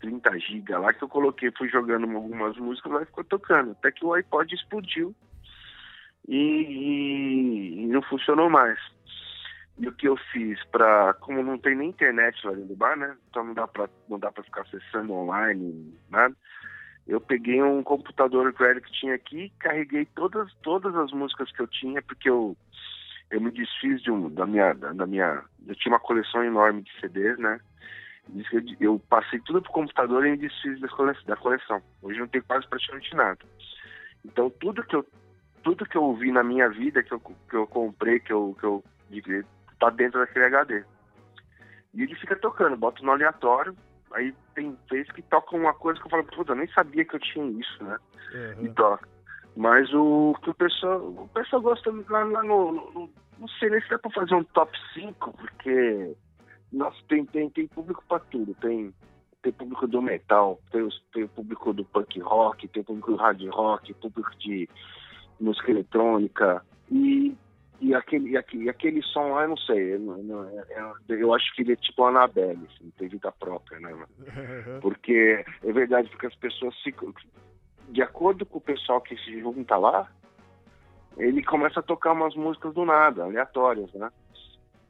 [0.00, 3.72] 30 GB lá que eu coloquei, fui jogando algumas músicas lá e ficou tocando.
[3.72, 5.14] Até que o iPod explodiu
[6.28, 8.78] e, e, e não funcionou mais.
[9.82, 12.96] E o que eu fiz para, como não tem nem internet lá dentro do bar,
[12.96, 13.16] né?
[13.28, 16.36] Então não dá para não dá para ficar acessando online, nada.
[17.04, 21.66] Eu peguei um computador velho que tinha aqui, carreguei todas todas as músicas que eu
[21.66, 22.56] tinha, porque eu
[23.28, 27.00] eu me desfiz de um da minha da minha eu tinha uma coleção enorme de
[27.00, 27.58] CDs, né?
[28.78, 30.78] Eu passei tudo pro computador e me desfiz
[31.26, 31.82] da coleção.
[32.00, 33.40] Hoje não tenho quase praticamente nada.
[34.24, 35.04] Então tudo que eu
[35.64, 38.64] tudo que eu ouvi na minha vida, que eu, que eu comprei, que eu, que
[38.64, 38.84] eu
[39.82, 40.84] tá dentro daquele HD.
[41.94, 43.76] E ele fica tocando, bota no aleatório,
[44.12, 47.16] aí tem vezes que toca uma coisa que eu falo, puta, eu nem sabia que
[47.16, 47.98] eu tinha isso, né?
[48.32, 48.66] Uhum.
[48.66, 49.08] E toca.
[49.56, 53.80] Mas o que o pessoal, o pessoal gosta lá, lá no, no, Não sei nem
[53.82, 56.16] se dá pra fazer um top 5, porque
[56.72, 58.54] nossa, tem, tem, tem público pra tudo.
[58.54, 58.94] Tem,
[59.42, 63.92] tem público do metal, tem, tem público do punk rock, tem público do hard rock,
[63.94, 64.68] público de
[65.38, 66.64] música eletrônica.
[66.90, 67.36] E
[67.82, 70.92] e aquele, e aquele, e aquele som lá, eu não sei, eu, eu, é, é,
[71.08, 74.06] eu acho que ele é tipo Annabelle, assim, tem vida própria, né?
[74.80, 76.74] Porque, é verdade, porque as pessoas.
[77.88, 80.08] De acordo com o pessoal que se junta lá,
[81.16, 84.08] ele começa a tocar umas músicas do nada, aleatórias, né?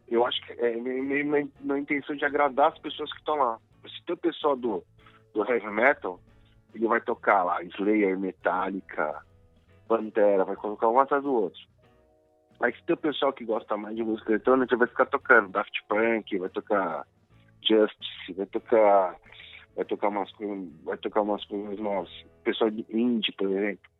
[0.06, 3.58] Eu acho que é meio na intenção de agradar as pessoas que estão lá.
[3.88, 4.84] Se tem o pessoal do,
[5.32, 6.20] do heavy metal,
[6.74, 9.24] ele vai tocar lá Slayer, Metallica,
[9.88, 11.71] Pantera, vai colocar um atrás do outro.
[12.62, 15.82] Mas se tem o pessoal que gosta mais de música eletrônica, vai ficar tocando Daft
[15.88, 17.04] Punk, vai tocar
[17.60, 19.16] Justice, vai tocar
[19.74, 22.08] vai tocar umas coisas, vai tocar umas coisas novas.
[22.20, 23.90] O pessoal de indie, por exemplo,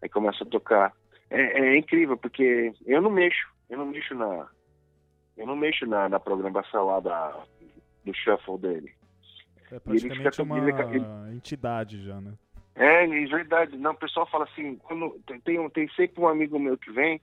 [0.00, 0.94] aí começa a tocar.
[1.28, 4.48] É, é, incrível porque eu não mexo, eu não mexo na
[5.36, 7.44] eu não mexo na, na programação lá da
[8.06, 8.94] do shuffle dele.
[9.70, 12.32] É praticamente fica, uma ele, entidade já, né?
[12.74, 13.76] É, é verdade.
[13.76, 17.20] Não, o pessoal fala assim, quando tem, tem, tem sempre um amigo meu que vem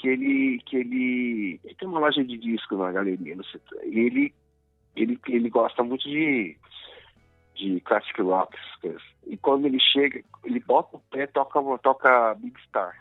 [0.00, 3.84] que ele que ele, ele tem uma loja de disco na galeria no setor.
[3.84, 4.34] E ele
[4.96, 6.56] ele ele gosta muito de
[7.54, 8.56] de classic rock
[9.26, 12.94] e quando ele chega ele bota o pé toca toca Big Star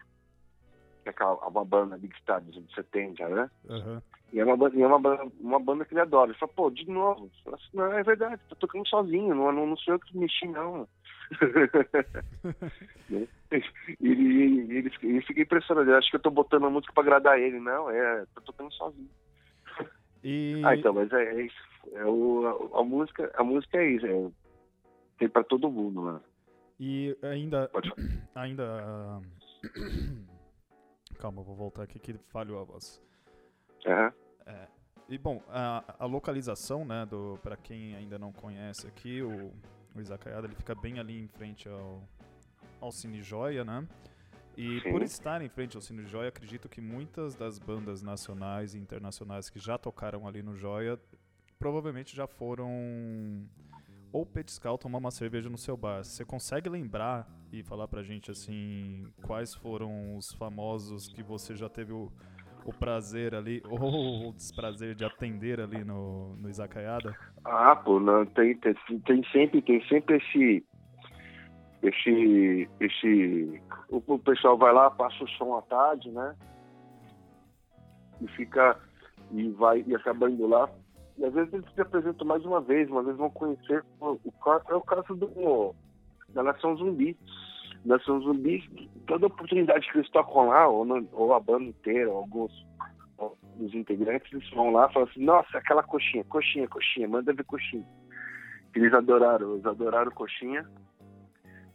[1.03, 4.01] que é uma banda Big Star dos anos 70 né uhum.
[4.33, 6.89] e é uma banda, é uma uma banda que ele adora ele fala pô de
[6.89, 10.17] novo falo, assim, não é verdade tô tocando sozinho não não, não sou eu que
[10.17, 10.87] mexi não
[13.09, 13.27] né?
[13.51, 13.65] ele,
[14.01, 15.89] ele, ele fica impressionado.
[15.89, 17.59] Eu acho que eu tô botando a música pra agradar ele.
[17.59, 19.09] Não, é, tô tocando sozinho.
[20.23, 20.61] E...
[20.65, 21.67] Ah, então, mas é, é isso.
[21.93, 24.05] É o, a, a, música, a música é isso.
[24.05, 24.31] É,
[25.19, 26.23] tem pra todo mundo, mano.
[26.79, 27.69] E ainda.
[28.35, 29.19] Ainda.
[31.19, 33.01] Calma, vou voltar aqui que falhou a voz.
[33.83, 34.11] Uhum.
[34.45, 34.67] É.
[35.09, 39.53] E bom, a, a localização, né, do para quem ainda não conhece aqui, o,
[39.99, 42.03] o Izakayada, ele fica bem ali em frente ao,
[42.79, 43.87] ao Cine Joia, né?
[44.55, 44.91] E Sim.
[44.91, 49.49] por estar em frente ao Cine Joia, acredito que muitas das bandas nacionais e internacionais
[49.49, 50.99] que já tocaram ali no Joia
[51.59, 53.47] provavelmente já foram
[54.11, 56.03] ou petiscar ou tomar uma cerveja no seu bar.
[56.03, 61.69] Você consegue lembrar e falar pra gente assim quais foram os famosos que você já
[61.69, 62.11] teve o,
[62.67, 67.15] o prazer ali ou o desprazer de atender ali no, no Izakayada?
[67.45, 68.75] Ah, pô, não, tem, tem,
[69.05, 70.65] tem sempre tem sempre esse
[71.81, 76.35] esse, esse o, o, pessoal vai lá, passa o som à tarde, né?
[78.19, 78.77] E fica
[79.31, 80.69] e vai e acaba indo lá.
[81.17, 84.19] E às vezes eles se apresentam mais uma vez, uma vez vão conhecer o
[84.69, 85.75] é o caso do
[86.29, 87.17] da Nação Zumbi.
[87.85, 88.63] Nação Zumbi,
[89.05, 92.51] toda oportunidade que eles tocam lá, ou, no, ou a banda inteira, ou alguns
[93.55, 97.43] dos integrantes, eles vão lá e falam assim, nossa, aquela coxinha, coxinha, coxinha, manda ver
[97.43, 97.85] coxinha.
[98.75, 100.67] Eles adoraram, eles adoraram coxinha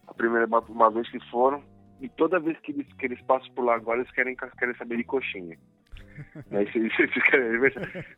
[0.07, 1.63] a primeira uma vez que foram,
[1.99, 4.97] e toda vez que eles, que eles passam por lá agora, eles querem, querem saber
[4.97, 5.57] de coxinha.
[6.51, 7.57] é, isso, isso, isso é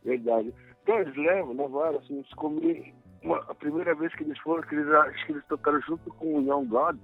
[0.04, 0.52] verdade.
[0.82, 2.84] Então eles levam, levaram, assim, eles comiam.
[3.22, 6.38] Uma, a primeira vez que eles foram, que eles, acho que eles tocaram junto com
[6.38, 6.96] o Young God.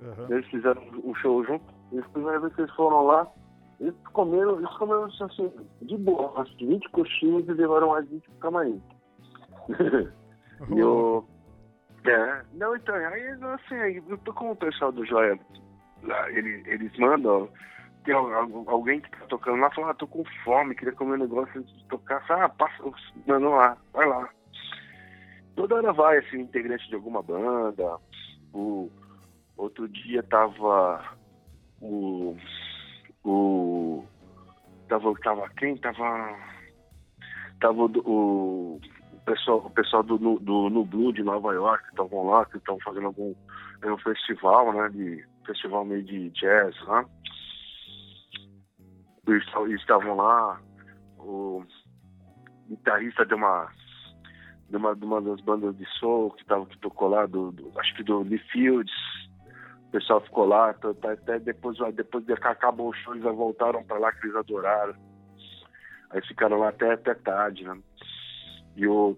[0.00, 0.26] Uhum.
[0.30, 1.64] Eles fizeram um show junto.
[1.92, 3.26] E a primeira vez que eles foram lá,
[3.80, 8.38] eles comeram, eles comeram assim, de boa, que 20 coxinhas e levaram mais 20 pro
[8.38, 8.82] camarim.
[10.74, 11.24] e o
[12.04, 15.38] é, não, então, aí, assim, eu tô com o pessoal do Joia,
[16.02, 17.48] lá, eles, eles mandam,
[18.04, 21.60] tem alguém que tá tocando lá, fala, ah, tô com fome, queria comer um negócio
[21.60, 22.82] antes de tocar, ah, passa,
[23.26, 24.30] manda lá, vai lá.
[25.56, 27.98] Toda hora vai, assim, integrante de alguma banda,
[28.54, 28.90] o
[29.60, 31.04] outro dia tava
[31.80, 32.36] o,
[33.24, 34.04] o,
[34.88, 35.76] tava, tava quem?
[35.76, 36.36] Tava,
[37.60, 38.80] tava o, o
[39.24, 42.80] pessoal, o pessoal do, do, no Blue de Nova York que estavam lá, que estavam
[42.80, 43.34] fazendo algum
[43.82, 44.88] é um festival, né?
[44.90, 47.04] De, festival meio de jazz, né?
[49.74, 50.60] estavam lá,
[51.18, 51.64] o
[52.68, 53.70] guitarrista de uma
[54.68, 57.72] de uma, de uma das bandas de soul que, tava, que tocou lá, do, do
[57.78, 58.92] acho que do Lee Fields,
[59.90, 63.82] o pessoal ficou lá, tá, tá, até depois, depois de acabou o show, eles voltaram
[63.82, 64.94] para lá que eles adoraram.
[66.10, 67.76] Aí ficaram lá até, até tarde, né?
[68.76, 69.16] E, o,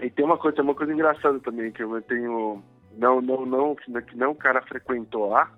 [0.00, 2.62] e tem uma coisa, uma coisa engraçada também, que eu tenho.
[2.96, 5.52] Não, não, não, que não o cara frequentou lá,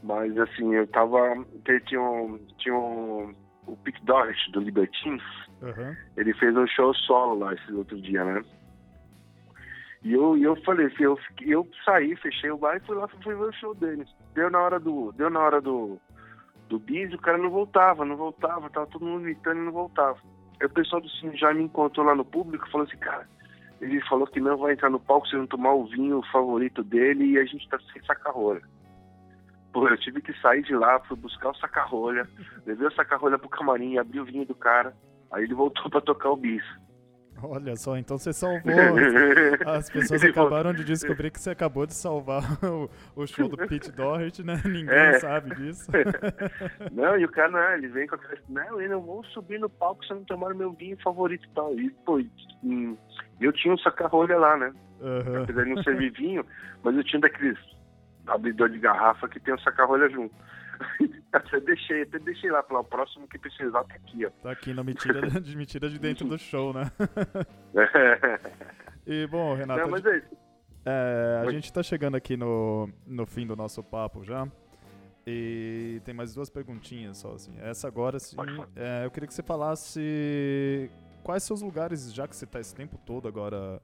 [0.00, 1.44] mas assim, eu tava.
[1.86, 3.34] Tinha um, tinha um,
[3.66, 5.22] o Pete Doherty do Libertines,
[5.60, 5.96] uhum.
[6.16, 8.44] ele fez um show solo lá esse outro dia, né?
[10.02, 13.34] E eu, eu falei assim, eu, eu saí, fechei o bar e fui lá fui
[13.34, 14.04] ver o show dele.
[14.34, 15.12] Deu na hora do.
[15.12, 15.98] Deu na hora do,
[16.68, 20.18] do bis, o cara não voltava, não voltava, tava todo mundo gritando e não voltava.
[20.60, 23.28] Aí o pessoal do cine já me encontrou lá no público falou assim, cara,
[23.80, 27.32] ele falou que não vai entrar no palco se não tomar o vinho favorito dele
[27.32, 28.62] e a gente tá sem saca-rolha.
[29.72, 32.28] Pô, eu tive que sair de lá, fui buscar o saca-rolha,
[32.66, 34.94] levei o saca-rolha pro camarim, abri o vinho do cara,
[35.32, 36.64] aí ele voltou para tocar o bis.
[37.42, 38.72] Olha só, então você salvou.
[39.66, 43.90] As pessoas acabaram de descobrir que você acabou de salvar o, o show do Pete
[43.90, 44.60] Doherty, né?
[44.64, 45.18] Ninguém é.
[45.18, 45.90] sabe disso.
[46.92, 48.34] Não, e o cara, não, ele vem com aquela.
[48.48, 51.54] Não, eu não vou subir no palco se eu não tomar meu vinho favorito e
[51.54, 51.78] tal.
[51.78, 52.22] E, pô,
[52.62, 52.96] hum,
[53.40, 54.72] eu tinha um saca-rolha lá, né?
[55.00, 55.42] Uhum.
[55.42, 56.44] Apesar de não servir vinho,
[56.82, 57.58] mas eu tinha daqueles
[58.26, 60.34] abridor de garrafa que tem o saca-rolha junto.
[61.32, 64.30] até deixei, até deixei lá, para o próximo que precisar tá aqui, ó.
[64.42, 66.90] Tá aqui, não me tira de, me tira de dentro do show, né?
[69.06, 69.80] e bom, Renato.
[69.80, 70.36] Não, mas é isso.
[70.84, 74.48] É, a gente tá chegando aqui no, no fim do nosso papo já.
[75.26, 77.54] E tem mais duas perguntinhas só, assim.
[77.60, 78.36] Essa agora, sim,
[78.74, 80.90] é, eu queria que você falasse
[81.22, 83.80] quais seus lugares, já que você tá esse tempo todo agora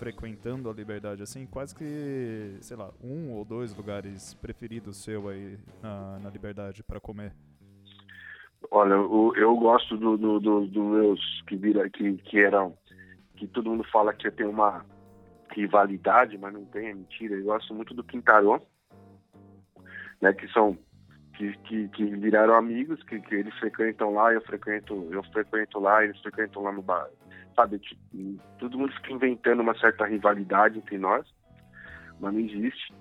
[0.00, 5.58] frequentando a liberdade assim, quais que, sei lá, um ou dois lugares preferidos seu aí
[5.82, 7.34] na, na liberdade para comer?
[8.70, 12.74] Olha, eu, eu gosto do, do, do, do, meus que vira que, que eram
[13.36, 14.86] que todo mundo fala que tem uma
[15.50, 17.34] rivalidade, mas não tem, é mentira.
[17.34, 18.58] Eu gosto muito do Quintarô,
[20.20, 20.78] né, que são
[21.34, 26.02] que, que, que, viraram amigos, que, que eles frequentam lá, eu frequento, eu frequento lá,
[26.04, 27.08] eles frequentam lá no bar,
[27.54, 27.78] sabe?
[27.78, 28.00] Tipo,
[28.58, 31.26] todo mundo fica inventando uma certa rivalidade entre nós,
[32.20, 32.92] mas não existe,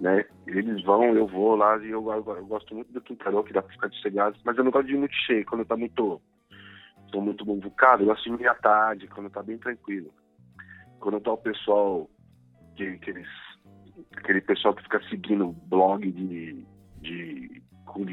[0.00, 0.24] né?
[0.46, 3.62] Eles vão, eu vou lá e eu, eu, eu gosto muito do quintarão, que dá
[3.62, 6.20] pra ficar sossegado, mas eu não gosto de ir muito cheio, quando tá muito,
[7.12, 10.12] tô muito convocado, eu gosto de ir à tarde, quando tá bem tranquilo.
[11.00, 12.08] Quando tá o pessoal,
[12.76, 13.28] que, aqueles,
[14.16, 16.66] aquele pessoal que fica seguindo blog de,
[17.00, 17.62] de,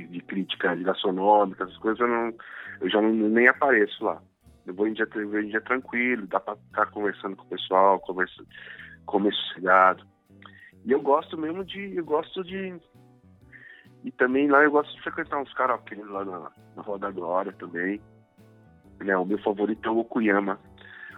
[0.10, 2.34] de crítica gastronômica, essas coisas, eu, não,
[2.82, 4.21] eu já não, nem apareço lá.
[4.67, 8.01] Eu vou em dia, vou em dia tranquilo, dá para ficar conversando com o pessoal,
[8.01, 8.43] conversa,
[9.06, 10.06] comer sossegado.
[10.84, 11.95] E eu gosto mesmo de.
[11.95, 12.75] Eu gosto de.
[14.03, 18.01] E também lá eu gosto de frequentar uns karaokê lá na, na Roda Glória também.
[18.99, 20.60] Né, o meu favorito é o Okuyama.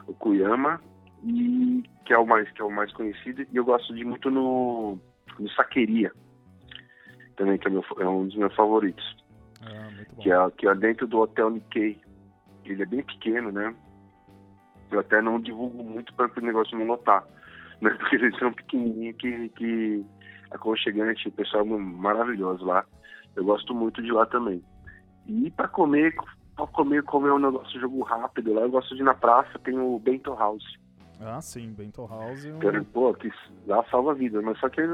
[0.08, 0.80] Okuyama,
[1.24, 3.46] e, que, é o mais, que é o mais conhecido.
[3.52, 5.00] E eu gosto de muito no,
[5.40, 6.12] no Saqueria.
[7.36, 9.18] Também, que é, meu, é um dos meus favoritos.
[9.62, 9.90] Ah,
[10.22, 12.00] que, é, que é dentro do Hotel Nikkei
[12.72, 13.74] ele é bem pequeno, né?
[14.92, 17.24] Eu até não divulgo muito para o negócio não lotar,
[17.82, 17.90] né?
[17.92, 20.06] Porque eles são pequenininhos que, que
[20.52, 22.86] aconchegante, o pessoal é maravilhoso lá.
[23.36, 24.64] Eu gosto muito de lá também.
[25.28, 26.16] E para comer,
[26.56, 29.60] para comer, comer um negócio de jogo rápido lá, eu gosto de ir na praça,
[29.60, 30.78] tem o Bento House.
[31.22, 32.46] Ah, sim, Bento House.
[32.46, 33.32] É pô, que
[33.68, 34.86] lá salva a vida, mas só que é,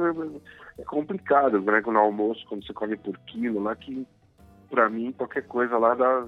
[0.79, 1.81] é complicado, né?
[1.85, 4.05] No almoço, quando você come por quilo lá, que
[4.69, 6.27] para mim qualquer coisa lá dá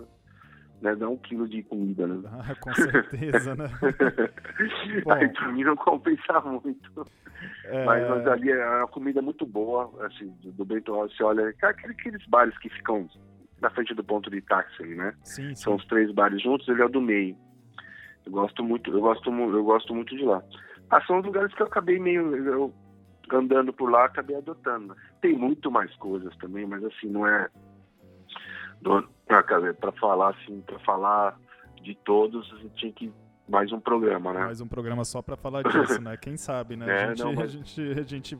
[0.81, 2.21] né, dá um quilo de comida, né?
[2.25, 3.65] Ah, com certeza, né?
[5.11, 7.07] Aí pra mim não compensa muito.
[7.65, 7.85] É...
[7.85, 12.25] Mas, mas, ali é uma comida muito boa, assim, do, do Bento você olha, aqueles
[12.27, 13.07] bares que ficam
[13.61, 15.13] na frente do ponto de táxi, né?
[15.23, 15.55] Sim, sim.
[15.55, 17.35] São os três bares juntos, ele é o do meio.
[18.25, 20.43] Eu gosto muito, eu gosto, eu gosto muito de lá.
[20.89, 22.73] Ah, são os lugares que eu acabei meio eu,
[23.31, 24.95] andando por lá, acabei adotando.
[25.21, 27.49] Tem muito mais coisas também, mas assim, não é
[29.27, 31.37] para falar assim, para falar
[31.81, 33.13] de todos, a gente tinha que
[33.47, 34.45] mais um programa, né?
[34.45, 36.17] Mais um programa só para falar disso, né?
[36.17, 36.85] Quem sabe, né?
[36.91, 37.43] É, a, gente, não, mas...
[37.43, 38.37] a, gente, a gente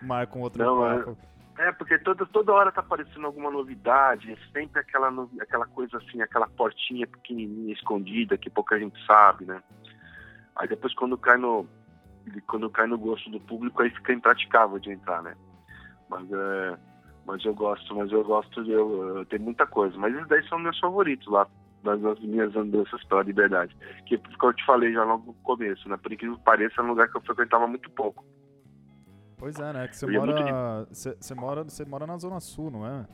[0.00, 1.16] marca um outro não, papo.
[1.58, 5.08] É, é, porque toda, toda hora tá aparecendo alguma novidade, sempre aquela,
[5.40, 9.62] aquela coisa assim, aquela portinha pequenininha, escondida, que pouca gente sabe, né?
[10.56, 11.66] Aí depois quando cai no
[12.46, 15.34] quando cai no gosto do público, aí fica impraticável de entrar, né?
[16.08, 16.78] Mas é
[17.26, 18.72] mas eu gosto, mas eu gosto de.
[18.72, 19.96] Eu, eu tenho muita coisa.
[19.96, 21.46] Mas esses daí são meus favoritos lá,
[21.82, 23.76] das minhas andanças pela liberdade.
[24.06, 25.96] Que, como eu te falei já logo no começo, né?
[25.96, 28.24] Por incrível que pareça, é um lugar que eu frequentava muito pouco.
[29.38, 29.88] Pois é, né?
[29.88, 33.06] Que você mora, você, você, mora, você mora na Zona Sul, não é?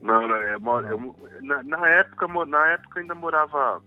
[0.00, 3.82] Não, não, eu, moro, eu, na, na, época, na época ainda morava.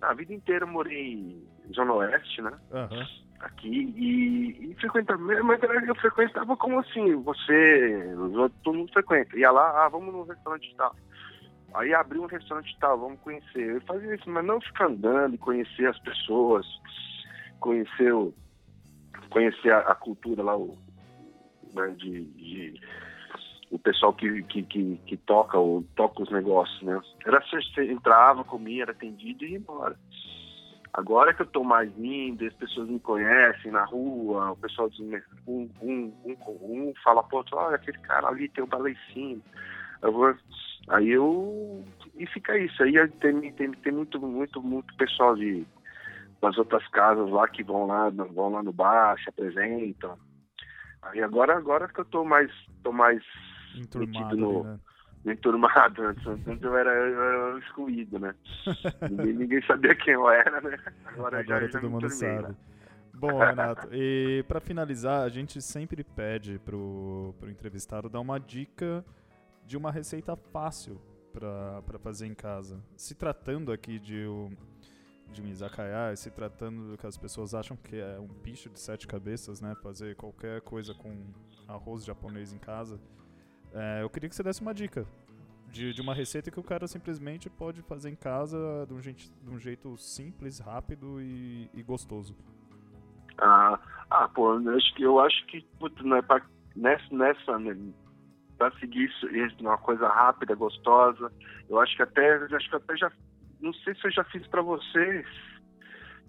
[0.00, 2.52] A vida inteira eu morei em Zona Oeste, né?
[2.70, 3.06] Uhum.
[3.44, 8.14] Aqui e, e frequentava, mas eu frequentava como assim, você,
[8.62, 9.38] todo mundo frequenta.
[9.38, 10.96] Ia lá, ah, vamos no restaurante tal.
[11.74, 13.74] Aí abriu um restaurante tal, vamos conhecer.
[13.74, 16.66] Eu fazia isso, mas não ficar andando conhecer as pessoas,
[17.60, 18.32] conhecer, o,
[19.28, 20.78] conhecer a, a cultura lá, o,
[21.74, 22.80] né, de, de
[23.70, 26.98] o pessoal que, que, que, que, toca, ou toca os negócios, né?
[27.26, 29.98] Era você entrava, comia, era atendido e ia embora.
[30.94, 35.00] Agora que eu estou mais indo, as pessoas me conhecem na rua, o pessoal diz,
[35.44, 39.42] um, um, um, um fala, pô, olha, aquele cara ali tem o baleicinho.
[40.00, 40.36] Eu vou,
[40.88, 41.84] aí eu.
[42.16, 42.80] E fica isso.
[42.80, 45.66] Aí tem, tem, tem muito, muito, muito pessoal de
[46.40, 50.16] das outras casas lá que vão lá, vão lá no bar, se apresentam.
[51.02, 53.22] Aí agora, agora que eu tô mais, tô mais
[53.74, 54.78] Enturmado, no, né?
[55.26, 56.02] Enturmado.
[56.02, 58.34] Antes, antes eu, era, eu era excluído, né?
[59.10, 60.78] ninguém, ninguém, sabia quem eu era, né?
[61.06, 62.48] Agora, agora já, todo já mundo sabe.
[62.48, 62.54] Né?
[63.14, 69.04] Bom, Renato, e para finalizar, a gente sempre pede pro, pro entrevistado dar uma dica
[69.66, 71.00] de uma receita fácil
[71.32, 72.80] para fazer em casa.
[72.96, 74.54] Se tratando aqui de um,
[75.32, 78.78] de um izakaya, se tratando do que as pessoas acham que é um bicho de
[78.78, 79.74] sete cabeças, né?
[79.82, 81.32] Fazer qualquer coisa com
[81.66, 83.00] arroz japonês em casa.
[83.74, 85.04] É, eu queria que você desse uma dica
[85.74, 89.32] de, de uma receita que o cara simplesmente pode fazer em casa de um, jeito,
[89.42, 92.36] de um jeito simples, rápido e, e gostoso.
[93.38, 96.40] Ah, ah, pô, eu acho que, eu acho que putz, né, pra,
[96.76, 97.76] nessa, nessa né,
[98.56, 101.32] pra seguir isso, isso, uma coisa rápida, gostosa,
[101.68, 103.10] eu acho que até, acho que até já,
[103.60, 105.26] não sei se eu já fiz para vocês,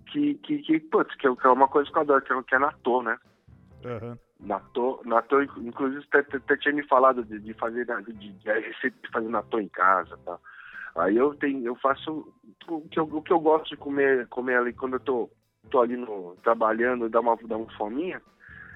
[0.07, 2.43] que, que, que, putz, que, é, que é uma coisa que eu adoro, que é,
[2.43, 3.15] que é natô, né?
[3.83, 4.17] Uhum.
[4.45, 9.59] Natô, natô, inclusive até tinha me falado de, de fazer de, de, de, fazer natô
[9.59, 10.37] em casa, tá?
[10.97, 12.31] Aí eu tenho, eu faço
[12.67, 15.29] o que eu, o que eu gosto de comer, comer ali quando eu tô,
[15.71, 18.21] tô ali no trabalhando, dá uma dá uma fominha,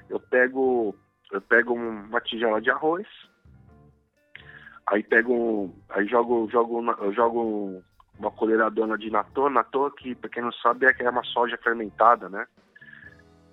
[0.10, 0.96] eu pego
[1.32, 3.08] eu pego uma tigela de arroz,
[4.88, 7.84] aí pego, aí jogo jogo eu jogo
[8.18, 12.48] uma colheradona de natô, natô que para quem não sabe é uma soja fermentada, né?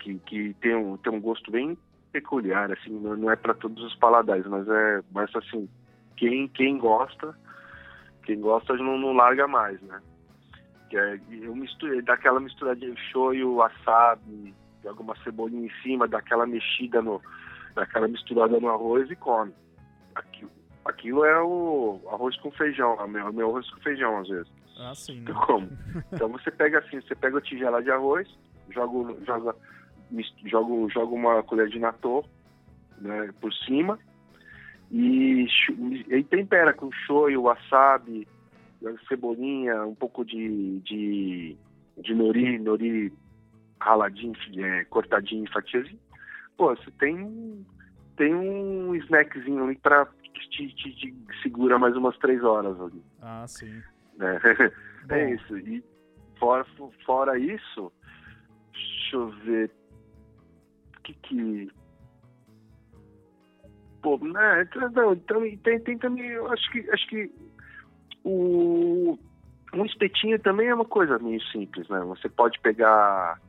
[0.00, 1.76] Que, que tem um tem um gosto bem
[2.16, 5.68] peculiar, assim, não é para todos os paladares, mas é, mas assim,
[6.16, 7.36] quem quem gosta,
[8.24, 10.00] quem gosta não, não larga mais, né?
[10.88, 16.46] Que é, eu misturei daquela mistura de shoyu, wasabi, joga uma cebolinha em cima, daquela
[16.46, 17.20] mexida no,
[17.74, 19.52] daquela misturada no arroz e come.
[20.14, 20.50] Aquilo,
[20.86, 24.50] aquilo é o arroz com feijão, é meu, meu arroz com feijão às vezes.
[24.78, 25.20] Ah, sim.
[25.20, 25.34] Né?
[25.46, 25.68] Como?
[26.12, 28.26] Então você pega assim, você pega a tigela de arroz,
[28.70, 29.54] joga, joga
[30.44, 32.24] jogo, jogo uma colher de natô
[32.98, 33.98] né, por cima
[34.90, 35.46] e,
[36.09, 38.26] e tempera com shoyu, wasabi,
[39.09, 41.57] cebolinha, um pouco de, de,
[41.98, 43.12] de nori, nori
[43.80, 45.88] raladinho, é, cortadinho em fatias.
[46.57, 47.66] Pô, você tem,
[48.16, 53.02] tem um snackzinho ali pra te, te, te segura mais umas três horas ali.
[53.20, 53.82] Ah, sim.
[55.09, 55.57] É, é isso.
[55.59, 55.84] E
[56.36, 56.66] fora,
[57.04, 57.92] fora isso,
[58.72, 59.70] deixa eu ver,
[61.07, 61.70] que que
[64.02, 67.32] pô, né, então, não, então tem, tem também, acho que acho que
[68.24, 69.18] o
[69.74, 72.00] um espetinho também é uma coisa meio simples, né?
[72.00, 73.40] Você pode pegar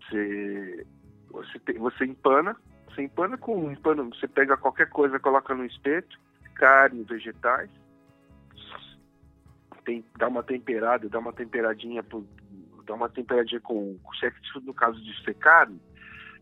[0.00, 0.86] você
[1.30, 2.56] você, tem, você empana,
[2.88, 6.18] você empana com empana, você pega qualquer coisa, coloca no espeto,
[6.54, 7.70] carne, vegetais,
[9.84, 12.04] tem, dá uma temperada, dá uma temperadinha,
[12.84, 13.98] dá uma temperadinha com,
[14.62, 15.80] no caso de ser carne,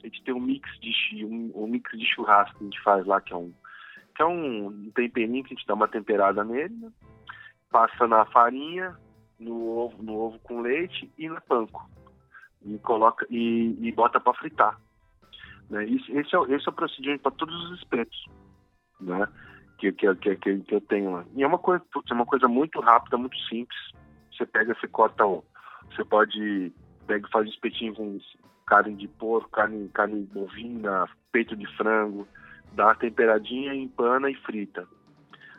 [0.03, 3.07] a gente tem um mix de um, um, mix de churrasco que a gente faz
[3.07, 3.53] lá, que é um
[4.15, 6.93] que é um temperinho que a gente dá uma temperada nele, né?
[7.71, 8.97] passa na farinha,
[9.39, 11.89] no ovo, no ovo com leite e na panko.
[12.63, 14.79] E coloca e, e bota para fritar.
[15.71, 15.85] Né?
[15.85, 18.27] Esse, esse, é, esse é o procedimento para todos os espetos,
[19.01, 19.27] né?
[19.79, 21.25] Que, que, que, que, eu tenho lá.
[21.35, 23.79] E é uma coisa, é uma coisa muito rápida, muito simples.
[24.37, 26.73] Você pega, você corta, você pode
[27.07, 28.19] pega faz um espetinho com
[28.71, 32.27] carne de porco, carne, carne bovina, peito de frango,
[32.73, 34.87] dá uma temperadinha, empana e frita.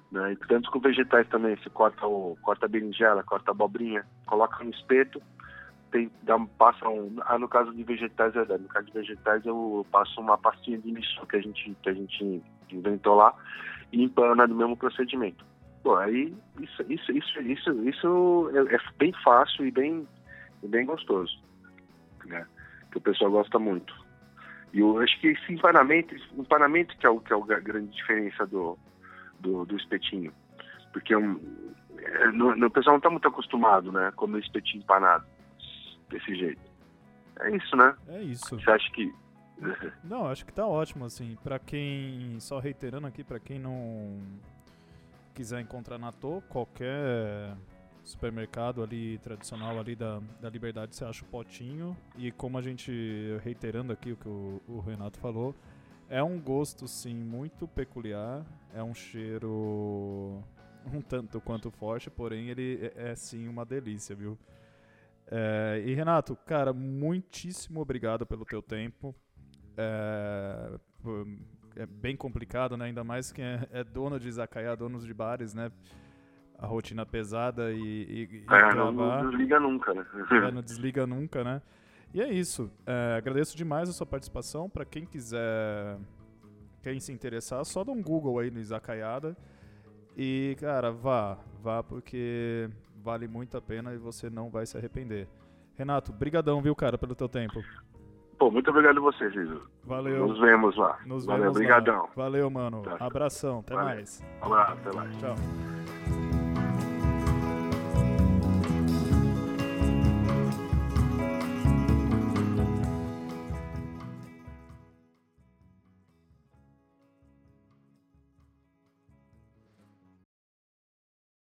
[0.09, 0.31] Né?
[0.31, 4.63] E tanto com vegetais também, você corta, o, corta a berinjela, corta a abobrinha, coloca
[4.63, 5.21] no espeto,
[5.91, 9.85] tem, dá, passa um, ah, no caso de vegetais, é no caso de vegetais eu
[9.91, 12.41] passo uma pastinha de miso que a gente, que a gente
[12.71, 13.33] inventou lá
[13.91, 15.45] e empana no mesmo procedimento.
[15.83, 20.07] Bom, aí isso, isso, isso, isso, isso é, é bem fácil e bem,
[20.63, 21.41] bem gostoso.
[22.25, 22.45] Né?
[22.91, 23.93] Que o pessoal gosta muito.
[24.73, 28.45] E eu acho que esse empanamento, empanamento que é, o, que é a grande diferença
[28.45, 28.77] do,
[29.39, 30.33] do, do espetinho.
[30.93, 31.39] Porque um,
[31.97, 34.11] é, no, no, o pessoal não está muito acostumado, né?
[34.15, 35.25] Comer espetinho empanado
[36.09, 36.61] desse jeito.
[37.39, 37.95] É isso, né?
[38.07, 38.59] É isso.
[38.59, 39.13] Você acha que.
[40.03, 41.37] não, acho que tá ótimo, assim.
[41.43, 42.39] Pra quem.
[42.39, 44.19] Só reiterando aqui, pra quem não
[45.33, 47.55] quiser encontrar na To, qualquer
[48.03, 51.95] supermercado ali tradicional ali da, da Liberdade você acha o potinho.
[52.17, 52.91] E como a gente
[53.43, 55.55] reiterando aqui o que o, o Renato falou
[56.09, 58.45] é um gosto sim muito peculiar.
[58.73, 60.43] É um cheiro
[60.93, 64.37] um tanto quanto forte porém ele é, é sim uma delícia viu?
[65.27, 69.15] É, e Renato cara muitíssimo obrigado pelo teu tempo.
[69.77, 70.79] É,
[71.77, 72.85] é bem complicado né?
[72.85, 75.71] Ainda mais que é, é dono de izakaya donos de bares né
[76.61, 80.05] a rotina pesada e, e, e é, não, não, desliga nunca, né?
[80.29, 81.61] É, não desliga nunca, né?
[82.13, 82.71] E é isso.
[82.85, 84.69] É, agradeço demais a sua participação.
[84.69, 85.97] Para quem quiser,
[86.83, 89.35] quem se interessar, só dá um Google aí no Izakayada.
[90.15, 92.69] E, cara, vá, vá porque
[93.01, 95.27] vale muito a pena e você não vai se arrepender.
[95.75, 97.63] Renato, brigadão, viu, cara, pelo teu tempo.
[98.37, 99.61] Pô, muito obrigado a você, Giso.
[99.83, 100.27] Valeu.
[100.27, 100.99] Nos vemos lá.
[101.05, 102.09] Nos Valeu, vemos obrigadão.
[102.15, 102.83] Valeu, mano.
[102.83, 102.97] Tá.
[102.99, 103.95] Abração, até Valeu.
[103.95, 104.23] mais.
[104.41, 105.17] Abraço, até mais.
[105.17, 105.35] Tchau.